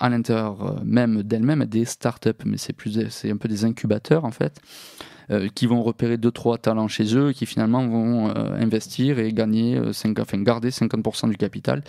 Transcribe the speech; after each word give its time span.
à 0.00 0.08
l'intérieur 0.08 0.80
même 0.84 1.22
d'elles-mêmes 1.22 1.66
des 1.66 1.84
startups, 1.84 2.30
mais 2.44 2.56
c'est 2.56 2.72
plus, 2.72 3.08
c'est 3.10 3.30
un 3.30 3.36
peu 3.36 3.48
des 3.48 3.64
incubateurs 3.64 4.24
en 4.24 4.30
fait, 4.30 4.60
qui 5.54 5.66
vont 5.66 5.82
repérer 5.82 6.16
deux 6.16 6.32
trois 6.32 6.58
talents 6.58 6.88
chez 6.88 7.16
eux, 7.16 7.32
qui 7.32 7.46
finalement 7.46 7.86
vont 7.86 8.34
investir 8.34 9.18
et 9.18 9.32
gagner, 9.32 9.80
5, 9.92 10.18
enfin 10.18 10.42
garder 10.42 10.70
50% 10.70 11.28
du 11.28 11.36
capital. 11.36 11.84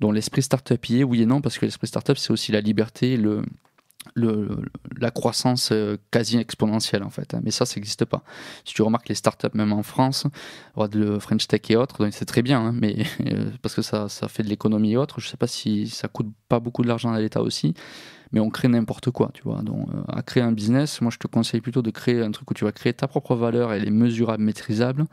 Dont 0.00 0.12
l'esprit 0.12 0.42
startupier, 0.42 1.04
oui 1.04 1.22
et 1.22 1.26
non, 1.26 1.40
parce 1.40 1.58
que 1.58 1.64
l'esprit 1.64 1.86
startup 1.86 2.18
c'est 2.18 2.32
aussi 2.32 2.52
la 2.52 2.60
liberté, 2.60 3.16
le 3.16 3.42
la 4.14 5.10
croissance 5.10 5.70
euh, 5.72 5.96
quasi 6.10 6.38
exponentielle 6.38 7.02
en 7.02 7.10
fait. 7.10 7.34
Hein. 7.34 7.40
Mais 7.42 7.50
ça, 7.50 7.66
ça 7.66 7.76
n'existe 7.76 8.04
pas. 8.04 8.22
Si 8.64 8.74
tu 8.74 8.82
remarques 8.82 9.08
les 9.08 9.14
startups, 9.14 9.54
même 9.54 9.72
en 9.72 9.82
France, 9.82 10.26
le 10.92 11.18
French 11.18 11.46
Tech 11.46 11.62
et 11.68 11.76
autres, 11.76 12.08
c'est 12.12 12.24
très 12.24 12.42
bien, 12.42 12.60
hein, 12.60 12.72
mais 12.72 12.96
euh, 13.26 13.50
parce 13.62 13.74
que 13.74 13.82
ça, 13.82 14.08
ça 14.08 14.28
fait 14.28 14.42
de 14.42 14.48
l'économie 14.48 14.92
et 14.92 14.96
autres. 14.96 15.20
Je 15.20 15.28
sais 15.28 15.36
pas 15.36 15.46
si 15.46 15.88
ça 15.88 16.08
coûte 16.08 16.28
pas 16.48 16.60
beaucoup 16.60 16.82
de 16.82 16.88
l'argent 16.88 17.12
à 17.12 17.20
l'État 17.20 17.42
aussi, 17.42 17.74
mais 18.32 18.40
on 18.40 18.50
crée 18.50 18.68
n'importe 18.68 19.10
quoi, 19.10 19.30
tu 19.34 19.42
vois. 19.42 19.62
Donc, 19.62 19.88
euh, 19.88 20.02
à 20.08 20.22
créer 20.22 20.42
un 20.42 20.52
business, 20.52 21.00
moi, 21.00 21.10
je 21.10 21.18
te 21.18 21.26
conseille 21.26 21.60
plutôt 21.60 21.82
de 21.82 21.90
créer 21.90 22.22
un 22.22 22.30
truc 22.30 22.50
où 22.50 22.54
tu 22.54 22.64
vas 22.64 22.72
créer 22.72 22.92
ta 22.92 23.08
propre 23.08 23.34
valeur 23.34 23.72
et 23.72 23.76
elle 23.76 23.86
est 23.86 23.90
mesurable, 23.90 24.42
maîtrisable. 24.42 25.06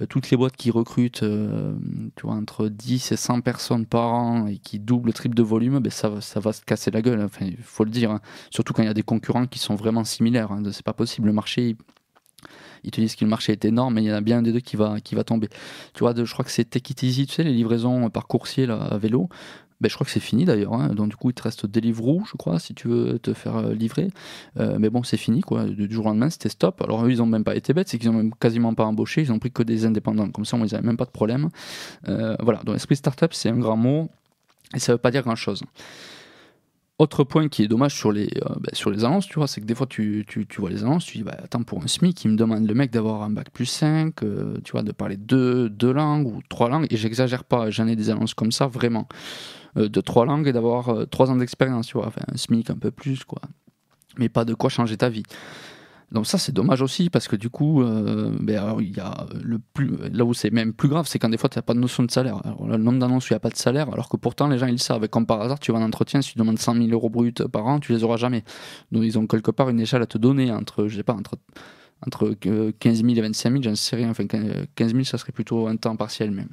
Euh, 0.00 0.06
toutes 0.06 0.30
les 0.30 0.36
boîtes 0.36 0.56
qui 0.56 0.70
recrutent 0.70 1.22
euh, 1.22 1.74
tu 2.16 2.26
vois, 2.26 2.34
entre 2.34 2.68
10 2.68 3.12
et 3.12 3.16
100 3.16 3.40
personnes 3.40 3.86
par 3.86 4.12
an 4.14 4.46
et 4.46 4.58
qui 4.58 4.78
doublent, 4.78 5.12
triple 5.12 5.34
de 5.34 5.42
volume, 5.42 5.78
ben 5.78 5.90
ça, 5.90 6.20
ça 6.20 6.40
va 6.40 6.52
se 6.52 6.62
casser 6.62 6.90
la 6.90 7.02
gueule. 7.02 7.22
Enfin, 7.22 7.46
il 7.46 7.56
faut 7.56 7.84
le 7.84 7.90
dire. 7.90 8.10
Hein. 8.10 8.20
Surtout 8.50 8.72
quand 8.72 8.82
il 8.82 8.86
y 8.86 8.90
a 8.90 8.94
des 8.94 9.02
concurrents 9.02 9.46
qui 9.46 9.58
sont 9.58 9.74
vraiment 9.74 10.04
similaires. 10.04 10.52
Hein. 10.52 10.62
C'est 10.72 10.84
pas 10.84 10.92
possible. 10.92 11.28
Le 11.28 11.32
marché, 11.32 11.76
ils 12.84 12.90
te 12.90 13.00
disent 13.00 13.16
que 13.16 13.24
le 13.24 13.30
marché 13.30 13.52
est 13.52 13.64
énorme, 13.64 13.94
mais 13.94 14.02
il 14.02 14.06
y 14.06 14.12
en 14.12 14.16
a 14.16 14.20
bien 14.20 14.38
un 14.38 14.42
des 14.42 14.52
deux 14.52 14.60
qui 14.60 14.76
va, 14.76 15.00
qui 15.00 15.14
va 15.14 15.24
tomber. 15.24 15.48
Tu 15.94 16.00
vois, 16.00 16.14
je 16.16 16.32
crois 16.32 16.44
que 16.44 16.50
c'est 16.50 16.64
Take 16.64 16.92
It 16.92 17.02
Easy, 17.02 17.26
tu 17.26 17.34
sais, 17.34 17.44
les 17.44 17.52
livraisons 17.52 18.10
par 18.10 18.26
coursier 18.26 18.66
là, 18.66 18.76
à 18.76 18.98
vélo. 18.98 19.28
Ben, 19.82 19.88
je 19.88 19.94
crois 19.96 20.04
que 20.04 20.12
c'est 20.12 20.20
fini 20.20 20.44
d'ailleurs. 20.44 20.74
Hein. 20.74 20.94
Donc 20.94 21.08
du 21.08 21.16
coup, 21.16 21.30
il 21.30 21.34
te 21.34 21.42
reste 21.42 21.66
Deliveroo, 21.66 22.22
je 22.24 22.36
crois, 22.36 22.60
si 22.60 22.72
tu 22.72 22.86
veux 22.86 23.18
te 23.18 23.34
faire 23.34 23.56
euh, 23.56 23.74
livrer. 23.74 24.12
Euh, 24.60 24.76
mais 24.78 24.90
bon, 24.90 25.02
c'est 25.02 25.16
fini 25.16 25.40
quoi. 25.40 25.64
Du 25.64 25.92
jour 25.92 26.06
au 26.06 26.08
lendemain, 26.10 26.30
c'était 26.30 26.48
stop. 26.48 26.80
Alors 26.82 27.04
eux, 27.04 27.10
ils 27.10 27.20
ont 27.20 27.26
même 27.26 27.42
pas 27.42 27.56
été 27.56 27.74
bêtes, 27.74 27.88
c'est 27.88 27.98
qu'ils 27.98 28.08
ont 28.08 28.12
même 28.12 28.32
quasiment 28.32 28.74
pas 28.74 28.84
embauché. 28.84 29.22
Ils 29.22 29.32
ont 29.32 29.40
pris 29.40 29.50
que 29.50 29.64
des 29.64 29.84
indépendants. 29.84 30.30
Comme 30.30 30.44
ça, 30.44 30.56
ils 30.56 30.72
n'avaient 30.72 30.86
même 30.86 30.96
pas 30.96 31.04
de 31.04 31.10
problème. 31.10 31.48
Euh, 32.06 32.36
voilà. 32.38 32.60
Donc 32.62 32.76
esprit 32.76 32.94
startup, 32.94 33.34
c'est 33.34 33.48
un 33.48 33.58
grand 33.58 33.76
mot 33.76 34.08
et 34.72 34.78
ça 34.78 34.92
veut 34.92 34.98
pas 34.98 35.10
dire 35.10 35.22
grand 35.22 35.34
chose. 35.34 35.64
Autre 37.00 37.24
point 37.24 37.48
qui 37.48 37.64
est 37.64 37.68
dommage 37.68 37.96
sur 37.96 38.12
les, 38.12 38.28
ben, 38.60 38.70
sur 38.72 38.88
les 38.88 39.04
annonces, 39.04 39.26
tu 39.26 39.34
vois, 39.34 39.48
c'est 39.48 39.60
que 39.60 39.66
des 39.66 39.74
fois 39.74 39.88
tu, 39.88 40.24
vois 40.58 40.70
les 40.70 40.84
annonces, 40.84 41.06
tu 41.06 41.18
dis, 41.18 41.24
bah, 41.24 41.36
attends, 41.42 41.64
pour 41.64 41.82
un 41.82 41.88
SMIC, 41.88 42.24
il 42.24 42.30
me 42.30 42.36
demande 42.36 42.68
le 42.68 42.74
mec 42.74 42.92
d'avoir 42.92 43.22
un 43.22 43.30
bac 43.30 43.50
plus 43.50 43.66
5, 43.66 44.14
tu 44.62 44.70
vois, 44.70 44.82
de 44.82 44.92
parler 44.92 45.16
deux, 45.16 45.68
deux 45.68 45.92
langues 45.92 46.28
ou 46.28 46.40
trois 46.48 46.68
langues, 46.68 46.86
et 46.90 46.96
j'exagère 46.96 47.42
pas, 47.42 47.70
j'en 47.70 47.88
ai 47.88 47.96
des 47.96 48.10
annonces 48.10 48.34
comme 48.34 48.52
ça, 48.52 48.68
vraiment. 48.68 49.08
Euh, 49.78 49.88
de 49.88 50.00
trois 50.02 50.26
langues 50.26 50.48
et 50.48 50.52
d'avoir 50.52 50.90
euh, 50.90 51.06
trois 51.06 51.30
ans 51.30 51.36
d'expérience, 51.36 51.86
tu 51.86 51.96
vois, 51.96 52.12
un 52.28 52.36
SMIC 52.36 52.68
un 52.68 52.76
peu 52.76 52.90
plus, 52.90 53.24
quoi. 53.24 53.40
Mais 54.18 54.28
pas 54.28 54.44
de 54.44 54.52
quoi 54.52 54.68
changer 54.68 54.98
ta 54.98 55.08
vie. 55.08 55.22
Donc 56.10 56.26
ça 56.26 56.36
c'est 56.36 56.52
dommage 56.52 56.82
aussi 56.82 57.08
parce 57.08 57.26
que 57.26 57.36
du 57.36 57.48
coup, 57.48 57.82
euh, 57.82 58.36
ben, 58.38 58.76
y 58.80 59.00
a 59.00 59.26
le 59.42 59.58
plus, 59.72 59.96
là 60.12 60.26
où 60.26 60.34
c'est 60.34 60.50
même 60.50 60.74
plus 60.74 60.90
grave, 60.90 61.06
c'est 61.08 61.18
quand 61.18 61.30
des 61.30 61.38
fois 61.38 61.48
tu 61.48 61.56
n'as 61.56 61.62
pas 61.62 61.72
de 61.72 61.78
notion 61.78 62.02
de 62.02 62.10
salaire. 62.10 62.42
Le 62.68 62.76
nombre 62.76 62.98
d'annonces 62.98 63.24
où 63.24 63.32
il 63.32 63.32
n'y 63.32 63.38
a 63.38 63.40
pas 63.40 63.48
de 63.48 63.56
salaire, 63.56 63.90
alors 63.90 64.10
que 64.10 64.18
pourtant 64.18 64.46
les 64.48 64.58
gens 64.58 64.66
ils 64.66 64.78
savent. 64.78 65.08
Comme 65.08 65.24
par 65.24 65.40
hasard, 65.40 65.58
tu 65.58 65.72
vas 65.72 65.78
en 65.78 65.82
entretien, 65.82 66.20
si 66.20 66.32
tu 66.32 66.38
demandes 66.38 66.58
100 66.58 66.74
000 66.74 66.88
euros 66.88 67.08
bruts 67.08 67.32
par 67.50 67.66
an, 67.66 67.80
tu 67.80 67.92
les 67.92 68.04
auras 68.04 68.18
jamais. 68.18 68.44
Donc 68.90 69.04
ils 69.04 69.18
ont 69.18 69.26
quelque 69.26 69.50
part 69.50 69.70
une 69.70 69.80
échelle 69.80 70.02
à 70.02 70.06
te 70.06 70.18
donner 70.18 70.52
entre, 70.52 70.86
je 70.86 70.96
sais 70.96 71.02
pas, 71.02 71.14
entre 71.14 71.36
entre 72.04 72.34
15 72.34 73.02
000 73.02 73.14
et 73.14 73.20
25 73.22 73.50
000, 73.50 73.62
j'en 73.62 73.74
sais 73.74 73.96
rien. 73.96 74.10
Enfin 74.10 74.26
15 74.26 74.92
000 74.92 75.04
ça 75.04 75.16
serait 75.16 75.32
plutôt 75.32 75.66
un 75.66 75.76
temps 75.76 75.96
partiel 75.96 76.30
même. 76.30 76.50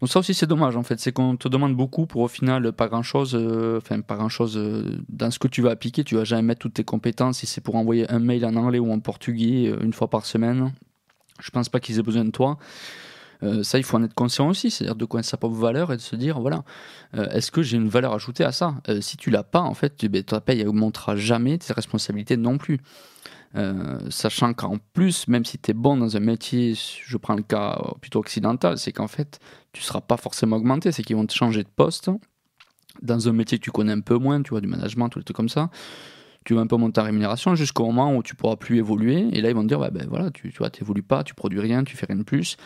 Donc 0.00 0.08
ça 0.08 0.18
aussi 0.18 0.32
c'est 0.32 0.46
dommage 0.46 0.76
en 0.76 0.82
fait, 0.82 0.98
c'est 0.98 1.12
qu'on 1.12 1.36
te 1.36 1.46
demande 1.46 1.76
beaucoup 1.76 2.06
pour 2.06 2.22
au 2.22 2.28
final 2.28 2.72
pas 2.72 2.88
grand 2.88 3.02
chose, 3.02 3.34
euh, 3.34 3.78
enfin 3.78 4.00
pas 4.00 4.16
grand 4.16 4.30
chose 4.30 4.56
euh, 4.56 4.98
dans 5.10 5.30
ce 5.30 5.38
que 5.38 5.48
tu 5.48 5.60
vas 5.60 5.70
appliquer, 5.70 6.04
tu 6.04 6.16
vas 6.16 6.24
jamais 6.24 6.42
mettre 6.42 6.60
toutes 6.60 6.74
tes 6.74 6.84
compétences, 6.84 7.38
si 7.38 7.46
c'est 7.46 7.60
pour 7.60 7.74
envoyer 7.74 8.10
un 8.10 8.18
mail 8.18 8.46
en 8.46 8.56
anglais 8.56 8.78
ou 8.78 8.90
en 8.90 8.98
portugais 9.00 9.68
euh, 9.68 9.78
une 9.82 9.92
fois 9.92 10.08
par 10.08 10.24
semaine, 10.24 10.72
je 11.40 11.50
pense 11.50 11.68
pas 11.68 11.80
qu'ils 11.80 11.98
aient 11.98 12.02
besoin 12.02 12.24
de 12.24 12.30
toi. 12.30 12.58
ça, 13.62 13.78
il 13.78 13.84
faut 13.84 13.96
en 13.96 14.02
être 14.02 14.14
conscient 14.14 14.48
aussi, 14.48 14.70
c'est-à-dire 14.70 14.96
de 14.96 15.04
connaître 15.06 15.28
sa 15.28 15.38
propre 15.38 15.56
valeur 15.56 15.92
et 15.92 15.96
de 15.96 16.02
se 16.02 16.14
dire, 16.14 16.38
voilà, 16.38 16.64
est-ce 17.14 17.50
que 17.50 17.62
j'ai 17.62 17.78
une 17.78 17.88
valeur 17.88 18.12
ajoutée 18.12 18.44
à 18.44 18.52
ça? 18.52 18.74
Si 19.00 19.16
tu 19.16 19.30
l'as 19.30 19.42
pas, 19.42 19.62
en 19.62 19.72
fait, 19.72 20.04
ben, 20.04 20.22
ta 20.22 20.42
paye 20.42 20.66
augmentera 20.66 21.16
jamais, 21.16 21.56
tes 21.56 21.72
responsabilités 21.72 22.36
non 22.36 22.58
plus. 22.58 22.80
Sachant 24.10 24.52
qu'en 24.52 24.76
plus, 24.92 25.26
même 25.28 25.46
si 25.46 25.56
tu 25.56 25.70
es 25.70 25.74
bon 25.74 25.96
dans 25.96 26.18
un 26.18 26.20
métier, 26.20 26.74
je 26.74 27.16
prends 27.16 27.34
le 27.34 27.42
cas 27.42 27.80
plutôt 28.02 28.18
occidental, 28.18 28.76
c'est 28.76 28.92
qu'en 28.92 29.08
fait, 29.08 29.40
tu 29.72 29.82
seras 29.82 30.00
pas 30.00 30.16
forcément 30.16 30.56
augmenté, 30.56 30.92
c'est 30.92 31.02
qu'ils 31.02 31.16
vont 31.16 31.26
te 31.26 31.34
changer 31.34 31.62
de 31.62 31.68
poste 31.68 32.10
dans 33.02 33.28
un 33.28 33.32
métier 33.32 33.58
que 33.58 33.64
tu 33.64 33.70
connais 33.70 33.92
un 33.92 34.00
peu 34.00 34.16
moins, 34.16 34.42
tu 34.42 34.50
vois, 34.50 34.60
du 34.60 34.66
management, 34.66 35.08
tout 35.08 35.18
les 35.18 35.24
trucs 35.24 35.36
comme 35.36 35.48
ça. 35.48 35.70
Tu 36.44 36.54
vas 36.54 36.62
un 36.62 36.66
peu 36.66 36.76
monter 36.76 36.94
ta 36.94 37.02
rémunération 37.02 37.54
jusqu'au 37.54 37.84
moment 37.84 38.16
où 38.16 38.22
tu 38.22 38.34
pourras 38.34 38.56
plus 38.56 38.78
évoluer. 38.78 39.28
Et 39.32 39.42
là, 39.42 39.50
ils 39.50 39.54
vont 39.54 39.62
te 39.62 39.68
dire, 39.68 39.78
bah, 39.78 39.90
ben 39.90 40.06
voilà, 40.08 40.30
tu, 40.30 40.50
tu 40.50 40.58
vois, 40.58 40.70
pas, 41.06 41.22
tu 41.22 41.34
produis 41.34 41.60
rien, 41.60 41.84
tu 41.84 41.98
fais 41.98 42.06
rien 42.06 42.16
de 42.16 42.22
plus. 42.22 42.56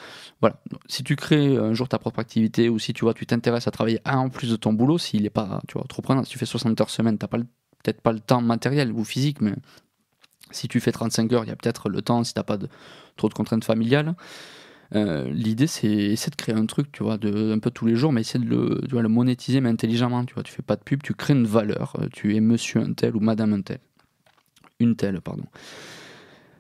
Voilà. 0.41 0.61
si 0.87 1.03
tu 1.03 1.17
crées 1.17 1.57
un 1.57 1.75
jour 1.75 1.89
ta 1.89 1.99
propre 1.99 2.21
activité 2.21 2.69
ou 2.69 2.79
si 2.79 2.93
tu 2.93 3.05
vois, 3.05 3.15
tu 3.15 3.27
t'intéresses 3.27 3.67
à 3.67 3.73
travailler 3.73 4.01
en 4.07 4.29
plus 4.29 4.49
de 4.51 4.57
ton 4.57 4.73
boulot, 4.73 4.99
s'il 4.99 5.27
est 5.27 5.31
pas, 5.31 5.61
tu 5.67 5.75
vois, 5.75 5.85
trop 5.89 6.03
prenant, 6.03 6.23
si 6.23 6.31
tu 6.31 6.39
fais 6.39 6.47
60 6.47 6.81
heures 6.81 6.91
semaine, 6.91 7.19
t'as 7.19 7.27
pas 7.27 7.39
peut-être 7.39 8.01
pas 8.01 8.13
le 8.13 8.21
temps 8.21 8.41
matériel 8.41 8.93
ou 8.93 9.05
physique, 9.05 9.41
mais 9.41 9.55
si 10.51 10.69
tu 10.69 10.81
fais 10.81 10.93
35 10.93 11.33
heures, 11.33 11.45
il 11.45 11.49
y 11.49 11.53
a 11.53 11.57
peut-être 11.57 11.89
le 11.89 12.01
temps 12.01 12.23
si 12.23 12.33
tu 12.33 12.39
n'as 12.39 12.45
pas 12.45 12.57
de, 12.57 12.69
trop 13.17 13.29
de 13.29 13.35
contraintes 13.35 13.65
familiales. 13.65 14.15
Euh, 14.95 15.29
l'idée, 15.31 15.67
c'est 15.67 15.89
essayer 15.89 16.31
de 16.31 16.37
créer 16.37 16.55
un 16.55 16.67
truc, 16.67 16.93
tu 16.93 17.03
vois, 17.03 17.19
de, 17.19 17.53
un 17.53 17.59
peu 17.59 17.71
tous 17.71 17.87
les 17.87 17.97
jours, 17.97 18.13
mais 18.13 18.21
essayer 18.21 18.45
de 18.45 18.49
le, 18.49 18.81
tu 18.89 18.97
monétiser, 19.09 19.61
mais 19.61 19.69
intelligemment. 19.69 20.25
Tu 20.25 20.35
vois, 20.35 20.43
tu 20.43 20.53
fais 20.53 20.63
pas 20.63 20.77
de 20.77 20.83
pub, 20.83 21.03
tu 21.03 21.15
crées 21.15 21.35
une 21.35 21.47
valeur. 21.47 21.95
Euh, 22.01 22.09
tu 22.13 22.37
es 22.37 22.41
monsieur 22.41 22.81
un 22.81 22.93
tel 22.93 23.17
ou 23.17 23.21
madame 23.21 23.53
un 23.53 23.63
tel. 23.63 23.81
Une 24.81 24.97
telle, 24.97 25.21
pardon. 25.21 25.45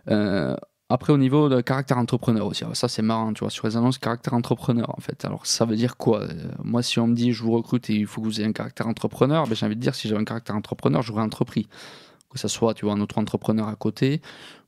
Euh, 0.09 0.57
après, 0.89 1.12
au 1.12 1.19
niveau 1.19 1.49
de 1.49 1.61
caractère 1.61 1.99
entrepreneur 1.99 2.47
aussi, 2.47 2.65
ça 2.75 2.89
c'est 2.89 3.03
marrant, 3.03 3.33
tu 3.33 3.41
vois, 3.41 3.51
sur 3.51 3.67
les 3.67 3.77
annonces, 3.77 3.99
caractère 3.99 4.35
entrepreneur 4.35 4.91
en 4.97 5.01
fait. 5.01 5.25
Alors, 5.25 5.47
ça 5.47 5.65
veut 5.65 5.77
dire 5.77 5.97
quoi? 5.97 6.29
Moi, 6.62 6.83
si 6.83 6.99
on 6.99 7.06
me 7.06 7.15
dit 7.15 7.33
je 7.33 7.43
vous 7.43 7.53
recrute 7.53 7.89
et 7.89 7.95
il 7.95 8.06
faut 8.06 8.21
que 8.21 8.27
vous 8.27 8.41
ayez 8.41 8.49
un 8.49 8.53
caractère 8.53 8.87
entrepreneur, 8.87 9.47
ben, 9.47 9.55
j'ai 9.55 9.65
envie 9.67 9.77
de 9.77 9.81
dire 9.81 9.95
si 9.95 10.09
j'avais 10.09 10.21
un 10.21 10.25
caractère 10.25 10.55
entrepreneur, 10.55 11.03
j'aurais 11.03 11.23
entrepris 11.23 11.69
que 12.35 12.41
ce 12.41 12.49
soit 12.49 12.75
tu 12.75 12.85
vois, 12.85 12.95
un 12.95 13.01
autre 13.01 13.19
entrepreneur 13.19 13.69
à 13.69 13.77
côté, 13.77 14.21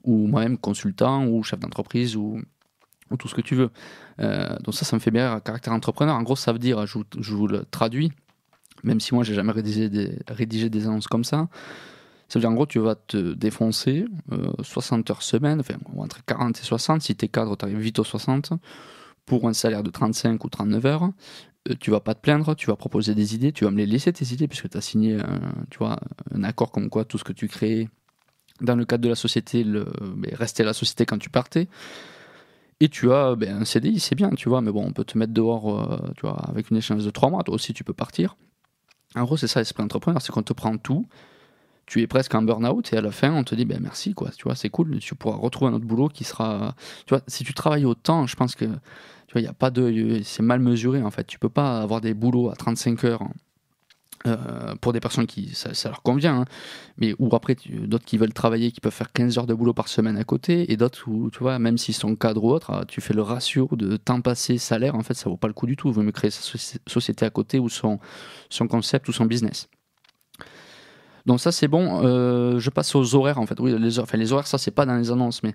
ou 0.05 0.27
moi-même 0.27 0.57
consultant, 0.57 1.27
ou 1.27 1.43
chef 1.43 1.61
d'entreprise, 1.61 2.17
ou, 2.17 2.41
ou, 3.11 3.17
tout 3.17 3.29
ce 3.29 3.35
que 3.35 3.41
tu 3.41 3.55
veux. 3.55 3.71
Euh, 4.21 4.57
donc 4.61 4.75
ça, 4.75 4.85
ça 4.85 4.97
me 4.97 5.01
fait 5.01 5.11
bien 5.11 5.41
caractère 5.41 5.73
entrepreneur. 5.73 6.15
En 6.15 6.23
gros, 6.23 6.37
ça 6.37 6.53
veut 6.53 6.59
dire, 6.59 6.87
je, 6.87 6.99
vous 7.35 7.47
le 7.47 7.65
traduis, 7.71 8.13
même 8.83 9.01
si 9.01 9.15
moi, 9.15 9.25
j'ai 9.25 9.35
jamais 9.35 9.53
rédigé 9.53 9.89
des, 9.89 10.19
rédigé 10.29 10.71
des 10.71 10.87
annonces 10.87 11.09
comme 11.09 11.25
ça. 11.25 11.49
Ça 12.29 12.39
veut 12.39 12.41
dire, 12.41 12.51
en 12.51 12.55
gros, 12.55 12.67
tu 12.67 12.79
vas 12.79 12.97
te 12.97 13.35
défoncer 13.35 14.07
60 14.61 15.09
euh, 15.09 15.13
heures 15.13 15.23
semaine, 15.23 15.61
enfin, 15.61 15.75
entre 15.97 16.25
40 16.25 16.59
et 16.59 16.63
60. 16.63 17.03
Si 17.03 17.15
tu 17.15 17.25
es 17.25 17.29
cadre, 17.29 17.57
tu 17.57 17.65
arrives 17.65 17.79
vite 17.79 17.99
aux 17.99 18.05
60 18.05 18.53
pour 19.27 19.49
un 19.49 19.53
salaire 19.53 19.83
de 19.83 19.91
35 19.91 20.43
ou 20.45 20.49
39 20.49 20.87
heures. 20.87 21.11
Euh, 21.69 21.75
tu 21.79 21.91
vas 21.91 22.01
pas 22.01 22.15
te 22.15 22.21
plaindre, 22.21 22.55
tu 22.57 22.67
vas 22.67 22.77
proposer 22.77 23.15
des 23.15 23.35
idées, 23.35 23.53
tu 23.53 23.65
vas 23.65 23.71
me 23.71 23.77
les 23.77 23.87
laisser 23.87 24.13
tes 24.13 24.25
idées 24.33 24.49
puisque 24.49 24.69
tu 24.69 24.77
as 24.77 24.81
signé 24.81 25.21
un, 25.21 25.41
tu 25.71 25.79
vois, 25.79 25.99
un 26.35 26.45
accord 26.45 26.71
comme 26.71 26.89
quoi 26.89 27.05
tout 27.05 27.19
ce 27.19 27.25
que 27.25 27.33
tu 27.33 27.49
crées 27.49 27.89
dans 28.61 28.77
le 28.77 28.85
cadre 28.85 29.05
de 29.05 29.09
la 29.09 29.15
société, 29.15 29.65
le, 29.65 29.87
restait 30.33 30.65
la 30.65 30.73
société 30.73 31.05
quand 31.05 31.19
tu 31.19 31.31
partais. 31.31 31.69
Et 32.81 32.89
tu 32.89 33.11
as 33.13 33.37
ben, 33.37 33.63
un 33.63 33.65
CDI, 33.65 34.01
c'est 34.01 34.15
bien, 34.15 34.31
tu 34.31 34.49
vois, 34.49 34.61
mais 34.61 34.71
bon, 34.71 34.85
on 34.87 34.93
peut 34.93 35.05
te 35.05 35.17
mettre 35.17 35.33
dehors, 35.33 35.81
euh, 35.81 36.13
tu 36.17 36.23
vois, 36.23 36.37
avec 36.49 36.71
une 36.71 36.77
échéance 36.77 37.05
de 37.05 37.11
3 37.11 37.31
mois, 37.31 37.43
toi 37.43 37.55
aussi 37.55 37.73
tu 37.73 37.85
peux 37.85 37.95
partir. 37.95 38.37
En 39.15 39.25
gros, 39.25 39.37
c'est 39.39 39.47
ça 39.47 39.61
l'esprit 39.61 39.83
entrepreneur, 39.83 40.21
c'est 40.21 40.31
qu'on 40.31 40.43
te 40.43 40.53
prend 40.53 40.77
tout, 40.77 41.07
tu 41.87 42.03
es 42.03 42.07
presque 42.07 42.35
en 42.35 42.43
burn-out 42.43 42.93
et 42.93 42.97
à 42.97 43.01
la 43.01 43.13
fin 43.13 43.33
on 43.33 43.45
te 43.45 43.55
dit 43.55 43.65
ben 43.65 43.79
merci 43.81 44.13
quoi, 44.13 44.31
tu 44.37 44.45
vois, 44.45 44.57
c'est 44.57 44.69
cool, 44.69 44.99
tu 44.99 45.15
pourras 45.15 45.37
retrouver 45.37 45.71
un 45.71 45.75
autre 45.75 45.87
boulot 45.87 46.09
qui 46.09 46.25
sera, 46.25 46.75
tu 47.07 47.15
vois, 47.15 47.23
si 47.29 47.45
tu 47.45 47.55
travailles 47.55 47.85
autant, 47.87 48.27
je 48.27 48.37
pense 48.37 48.55
que 48.55 48.67
tu 49.27 49.33
vois, 49.33 49.41
il 49.41 49.45
y 49.45 49.49
a 49.49 49.53
pas 49.53 49.71
de, 49.71 50.21
c'est 50.23 50.43
mal 50.43 50.61
mesuré 50.61 51.03
en 51.03 51.11
fait. 51.11 51.27
Tu 51.27 51.39
peux 51.39 51.49
pas 51.49 51.81
avoir 51.81 52.01
des 52.01 52.15
boulots 52.15 52.51
à 52.51 52.55
35 52.55 53.05
heures. 53.05 53.23
Euh, 54.27 54.75
pour 54.81 54.93
des 54.93 54.99
personnes 54.99 55.27
qui 55.27 55.55
ça, 55.55 55.71
leur 55.89 56.03
convient, 56.03 56.41
hein. 56.41 56.45
mais 56.99 57.15
ou 57.19 57.35
après 57.37 57.55
d'autres 57.71 58.05
qui 58.05 58.19
veulent 58.19 58.33
travailler, 58.33 58.73
qui 58.73 58.81
peuvent 58.81 58.93
faire 58.93 59.13
15 59.13 59.39
heures 59.39 59.47
de 59.47 59.55
boulot 59.55 59.73
par 59.73 59.89
semaine 59.89 60.17
à 60.17 60.25
côté, 60.25 60.73
et 60.73 60.77
d'autres 60.77 61.05
où 61.07 61.31
tu 61.31 61.41
vois, 61.41 61.59
même 61.59 61.79
s'ils 61.79 61.95
sont 61.95 62.17
cadres 62.17 62.43
ou 62.43 62.51
autres, 62.51 62.85
tu 62.89 63.01
fais 63.01 63.15
le 63.15 63.23
ratio 63.23 63.69
de 63.73 63.97
temps 63.97 64.21
passé 64.21 64.59
salaire, 64.59 64.97
en 64.97 65.03
fait, 65.03 65.15
ça 65.15 65.31
vaut 65.31 65.37
pas 65.37 65.49
le 65.49 65.55
coup 65.55 65.67
du 65.67 65.77
tout. 65.77 65.89
Il 65.89 65.95
vaut 65.95 66.03
mieux 66.03 66.13
créer 66.13 66.31
sa 66.31 66.59
société 66.87 67.25
à 67.25 67.31
côté 67.31 67.59
ou 67.59 67.69
son, 67.69 67.99
concept 68.69 69.09
ou 69.09 69.13
son 69.13 69.27
business. 69.27 69.69
Donc 71.27 71.41
ça 71.41 71.53
c'est 71.53 71.69
bon. 71.69 72.01
Euh, 72.05 72.59
je 72.59 72.71
passe 72.71 72.95
aux 72.95 73.15
horaires 73.15 73.39
en 73.39 73.47
fait. 73.47 73.59
Oui, 73.61 73.77
les 73.79 74.33
horaires 74.33 74.47
ça 74.47 74.59
c'est 74.59 74.71
pas 74.71 74.87
dans 74.87 74.97
les 74.97 75.11
annonces, 75.11 75.43
mais 75.43 75.55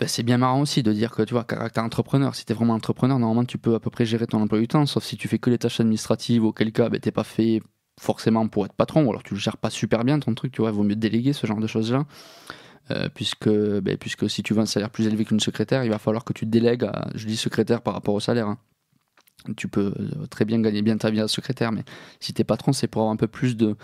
ben, 0.00 0.08
c'est 0.08 0.22
bien 0.22 0.38
marrant 0.38 0.62
aussi 0.62 0.82
de 0.82 0.92
dire 0.94 1.10
que 1.10 1.22
tu 1.22 1.34
vois, 1.34 1.44
caractère 1.44 1.84
entrepreneur, 1.84 2.34
si 2.34 2.46
tu 2.46 2.52
es 2.52 2.54
vraiment 2.54 2.72
entrepreneur, 2.72 3.18
normalement 3.18 3.44
tu 3.44 3.58
peux 3.58 3.74
à 3.74 3.80
peu 3.80 3.90
près 3.90 4.06
gérer 4.06 4.26
ton 4.26 4.40
emploi 4.40 4.58
du 4.58 4.66
temps, 4.66 4.86
sauf 4.86 5.04
si 5.04 5.18
tu 5.18 5.28
fais 5.28 5.38
que 5.38 5.50
les 5.50 5.58
tâches 5.58 5.78
administratives, 5.80 6.42
auquel 6.42 6.72
cas 6.72 6.88
ben, 6.88 6.98
t'es 6.98 7.10
pas 7.10 7.22
fait 7.22 7.60
forcément 8.00 8.48
pour 8.48 8.64
être 8.64 8.72
patron, 8.72 9.04
ou 9.04 9.10
alors 9.10 9.22
tu 9.22 9.34
le 9.34 9.40
gères 9.40 9.58
pas 9.58 9.68
super 9.68 10.04
bien 10.04 10.18
ton 10.18 10.34
truc, 10.34 10.52
tu 10.52 10.62
vois, 10.62 10.70
il 10.70 10.74
vaut 10.76 10.84
mieux 10.84 10.96
déléguer 10.96 11.34
ce 11.34 11.46
genre 11.46 11.60
de 11.60 11.66
choses-là. 11.66 12.06
Euh, 12.90 13.08
puisque, 13.14 13.48
ben, 13.48 13.98
puisque 13.98 14.28
si 14.28 14.42
tu 14.42 14.54
veux 14.54 14.60
un 14.60 14.66
salaire 14.66 14.90
plus 14.90 15.06
élevé 15.06 15.26
qu'une 15.26 15.38
secrétaire, 15.38 15.84
il 15.84 15.90
va 15.90 15.98
falloir 15.98 16.24
que 16.24 16.32
tu 16.32 16.46
délègues, 16.46 16.84
à, 16.84 17.08
je 17.14 17.26
dis 17.26 17.36
secrétaire 17.36 17.82
par 17.82 17.92
rapport 17.92 18.14
au 18.14 18.20
salaire, 18.20 18.48
hein. 18.48 18.58
tu 19.56 19.68
peux 19.68 19.92
très 20.30 20.46
bien 20.46 20.60
gagner 20.60 20.80
bien 20.80 20.96
ta 20.96 21.10
vie 21.10 21.20
à 21.20 21.28
secrétaire, 21.28 21.72
mais 21.72 21.84
si 22.20 22.32
t'es 22.32 22.42
patron, 22.42 22.72
c'est 22.72 22.88
pour 22.88 23.02
avoir 23.02 23.12
un 23.12 23.16
peu 23.16 23.28
plus 23.28 23.54
de 23.54 23.76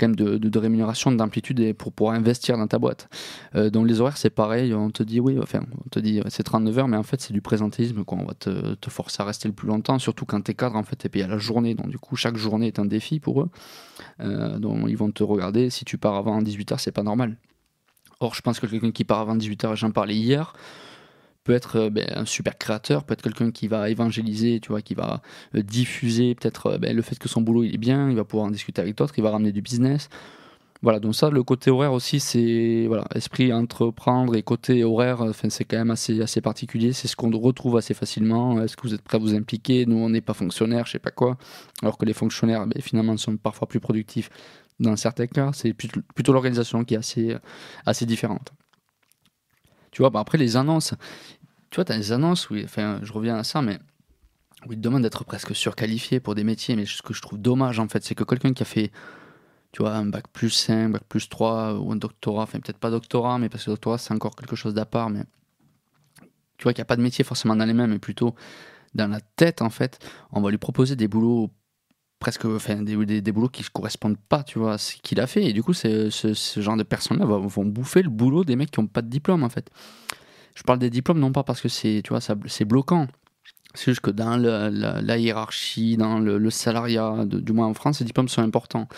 quand 0.00 0.08
même 0.08 0.16
de, 0.16 0.38
de, 0.38 0.58
rémunération, 0.58 1.12
d'amplitude 1.12 1.74
pour 1.74 1.92
pouvoir 1.92 2.16
investir 2.16 2.56
dans 2.56 2.66
ta 2.66 2.78
boîte. 2.78 3.08
Euh, 3.54 3.68
donc 3.68 3.86
les 3.86 4.00
horaires, 4.00 4.16
c'est 4.16 4.30
pareil. 4.30 4.72
On 4.72 4.90
te 4.90 5.02
dit, 5.02 5.20
oui, 5.20 5.38
enfin, 5.40 5.60
on 5.84 5.88
te 5.90 6.00
dit, 6.00 6.20
c'est 6.28 6.42
39 6.42 6.78
heures, 6.78 6.88
mais 6.88 6.96
en 6.96 7.02
fait, 7.02 7.20
c'est 7.20 7.32
du 7.32 7.42
présentéisme. 7.42 8.04
Quoi. 8.04 8.18
On 8.20 8.24
va 8.24 8.34
te, 8.34 8.74
te, 8.74 8.90
forcer 8.90 9.22
à 9.22 9.26
rester 9.26 9.46
le 9.46 9.54
plus 9.54 9.68
longtemps, 9.68 9.98
surtout 9.98 10.24
quand 10.24 10.40
t'es 10.40 10.54
cadre, 10.54 10.76
en 10.76 10.82
fait, 10.82 10.96
t'es 10.96 11.08
payé 11.08 11.26
à 11.26 11.28
la 11.28 11.38
journée. 11.38 11.74
Donc 11.74 11.88
du 11.88 11.98
coup, 11.98 12.16
chaque 12.16 12.36
journée 12.36 12.68
est 12.68 12.78
un 12.78 12.86
défi 12.86 13.20
pour 13.20 13.42
eux. 13.42 13.50
Euh, 14.20 14.58
donc 14.58 14.86
ils 14.88 14.96
vont 14.96 15.10
te 15.10 15.22
regarder. 15.22 15.70
Si 15.70 15.84
tu 15.84 15.98
pars 15.98 16.14
avant 16.14 16.40
18h, 16.40 16.78
c'est 16.78 16.92
pas 16.92 17.02
normal. 17.02 17.36
Or, 18.20 18.34
je 18.34 18.42
pense 18.42 18.60
que 18.60 18.66
quelqu'un 18.66 18.90
qui 18.90 19.04
part 19.04 19.20
avant 19.20 19.36
18h, 19.36 19.76
j'en 19.76 19.90
parlais 19.90 20.16
hier, 20.16 20.54
peut 21.44 21.52
être 21.52 21.76
euh, 21.76 21.90
ben, 21.90 22.06
un 22.14 22.24
super 22.24 22.56
créateur, 22.58 23.04
peut 23.04 23.14
être 23.14 23.22
quelqu'un 23.22 23.50
qui 23.50 23.68
va 23.68 23.90
évangéliser, 23.90 24.60
tu 24.60 24.68
vois, 24.68 24.82
qui 24.82 24.94
va 24.94 25.22
euh, 25.54 25.62
diffuser 25.62 26.34
peut-être 26.34 26.66
euh, 26.66 26.78
ben, 26.78 26.94
le 26.94 27.02
fait 27.02 27.18
que 27.18 27.28
son 27.28 27.40
boulot 27.40 27.64
il 27.64 27.74
est 27.74 27.78
bien, 27.78 28.10
il 28.10 28.16
va 28.16 28.24
pouvoir 28.24 28.48
en 28.48 28.50
discuter 28.50 28.80
avec 28.82 28.96
d'autres, 28.96 29.14
il 29.16 29.22
va 29.22 29.30
ramener 29.30 29.52
du 29.52 29.62
business. 29.62 30.08
Voilà, 30.82 30.98
donc 30.98 31.14
ça, 31.14 31.28
le 31.28 31.42
côté 31.42 31.70
horaire 31.70 31.92
aussi, 31.92 32.20
c'est 32.20 32.86
voilà, 32.86 33.04
esprit 33.14 33.52
entreprendre 33.52 34.34
et 34.34 34.42
côté 34.42 34.82
horaire, 34.82 35.20
enfin, 35.20 35.50
c'est 35.50 35.64
quand 35.64 35.76
même 35.76 35.90
assez, 35.90 36.22
assez 36.22 36.40
particulier. 36.40 36.94
C'est 36.94 37.06
ce 37.06 37.16
qu'on 37.16 37.30
retrouve 37.38 37.76
assez 37.76 37.92
facilement. 37.92 38.62
Est-ce 38.62 38.78
que 38.78 38.82
vous 38.82 38.94
êtes 38.94 39.02
prêt 39.02 39.18
à 39.18 39.20
vous 39.20 39.34
impliquer? 39.34 39.84
Nous, 39.84 39.96
on 39.96 40.08
n'est 40.08 40.22
pas 40.22 40.32
fonctionnaire, 40.32 40.86
je 40.86 40.92
sais 40.92 40.98
pas 40.98 41.10
quoi. 41.10 41.36
Alors 41.82 41.98
que 41.98 42.06
les 42.06 42.14
fonctionnaires, 42.14 42.66
ben, 42.66 42.80
finalement, 42.80 43.14
sont 43.18 43.36
parfois 43.36 43.68
plus 43.68 43.80
productifs 43.80 44.30
dans 44.80 44.96
certains 44.96 45.26
cas. 45.26 45.50
C'est 45.52 45.74
plutôt, 45.74 46.00
plutôt 46.14 46.32
l'organisation 46.32 46.82
qui 46.84 46.94
est 46.94 46.98
assez, 46.98 47.36
assez 47.84 48.06
différente. 48.06 48.54
Tu 49.90 50.02
vois, 50.02 50.10
bah 50.10 50.20
après 50.20 50.38
les 50.38 50.56
annonces, 50.56 50.94
tu 51.70 51.76
vois, 51.76 51.84
tu 51.84 51.92
as 51.92 51.96
des 51.96 52.12
annonces 52.12 52.50
où, 52.50 52.56
enfin, 52.62 53.00
je 53.02 53.12
reviens 53.12 53.36
à 53.36 53.44
ça, 53.44 53.62
mais 53.62 53.78
où 54.66 54.72
ils 54.72 54.76
te 54.76 54.82
demandent 54.82 55.02
d'être 55.02 55.24
presque 55.24 55.54
surqualifié 55.54 56.20
pour 56.20 56.34
des 56.34 56.44
métiers. 56.44 56.76
Mais 56.76 56.86
ce 56.86 57.02
que 57.02 57.14
je 57.14 57.22
trouve 57.22 57.40
dommage, 57.40 57.78
en 57.78 57.88
fait, 57.88 58.04
c'est 58.04 58.14
que 58.14 58.24
quelqu'un 58.24 58.52
qui 58.52 58.62
a 58.62 58.66
fait, 58.66 58.90
tu 59.72 59.82
vois, 59.82 59.94
un 59.94 60.06
bac 60.06 60.28
plus 60.32 60.50
5, 60.50 60.92
bac 60.92 61.02
plus 61.08 61.28
3, 61.28 61.74
ou 61.78 61.92
un 61.92 61.96
doctorat, 61.96 62.42
enfin, 62.42 62.60
peut-être 62.60 62.78
pas 62.78 62.90
doctorat, 62.90 63.38
mais 63.38 63.48
parce 63.48 63.64
que 63.64 63.70
doctorat, 63.70 63.98
c'est 63.98 64.14
encore 64.14 64.36
quelque 64.36 64.56
chose 64.56 64.74
d'à 64.74 64.84
part, 64.84 65.10
mais 65.10 65.24
tu 66.58 66.64
vois, 66.64 66.72
qu'il 66.72 66.80
n'y 66.80 66.86
a 66.86 66.86
pas 66.86 66.96
de 66.96 67.02
métier 67.02 67.24
forcément 67.24 67.56
dans 67.56 67.64
les 67.64 67.72
mêmes, 67.72 67.90
mais 67.90 67.98
plutôt 67.98 68.34
dans 68.94 69.08
la 69.08 69.20
tête, 69.20 69.62
en 69.62 69.70
fait, 69.70 69.98
on 70.32 70.40
va 70.40 70.50
lui 70.50 70.58
proposer 70.58 70.96
des 70.96 71.08
boulots 71.08 71.50
presque 72.20 72.44
enfin, 72.44 72.76
des, 72.82 73.20
des, 73.20 73.32
boulots 73.32 73.48
qui 73.48 73.62
ne 73.62 73.68
correspondent 73.68 74.18
pas 74.28 74.44
tu 74.44 74.60
vois, 74.60 74.74
à 74.74 74.78
ce 74.78 74.94
qu'il 74.94 75.18
a 75.20 75.26
fait. 75.26 75.44
Et 75.44 75.52
du 75.52 75.64
coup, 75.64 75.72
ce, 75.72 76.10
ce 76.10 76.60
genre 76.60 76.76
de 76.76 76.84
personnes-là 76.84 77.24
vont 77.24 77.64
bouffer 77.64 78.02
le 78.02 78.10
boulot 78.10 78.44
des 78.44 78.54
mecs 78.54 78.70
qui 78.70 78.80
n'ont 78.80 78.86
pas 78.86 79.02
de 79.02 79.08
diplôme, 79.08 79.42
en 79.42 79.48
fait. 79.48 79.70
Je 80.54 80.62
parle 80.62 80.78
des 80.78 80.90
diplômes, 80.90 81.18
non 81.18 81.32
pas 81.32 81.42
parce 81.42 81.60
que 81.60 81.68
c'est, 81.68 82.02
tu 82.04 82.10
vois, 82.10 82.20
c'est 82.20 82.64
bloquant. 82.64 83.08
C'est 83.74 83.92
juste 83.92 84.00
que 84.00 84.10
dans 84.10 84.36
la, 84.36 85.18
hiérarchie, 85.18 85.96
dans 85.96 86.18
le, 86.18 86.50
salariat, 86.50 87.24
du 87.24 87.52
moins 87.52 87.66
en 87.66 87.74
France, 87.74 88.00
les 88.00 88.06
diplômes 88.06 88.28
sont 88.28 88.42
importants. 88.42 88.88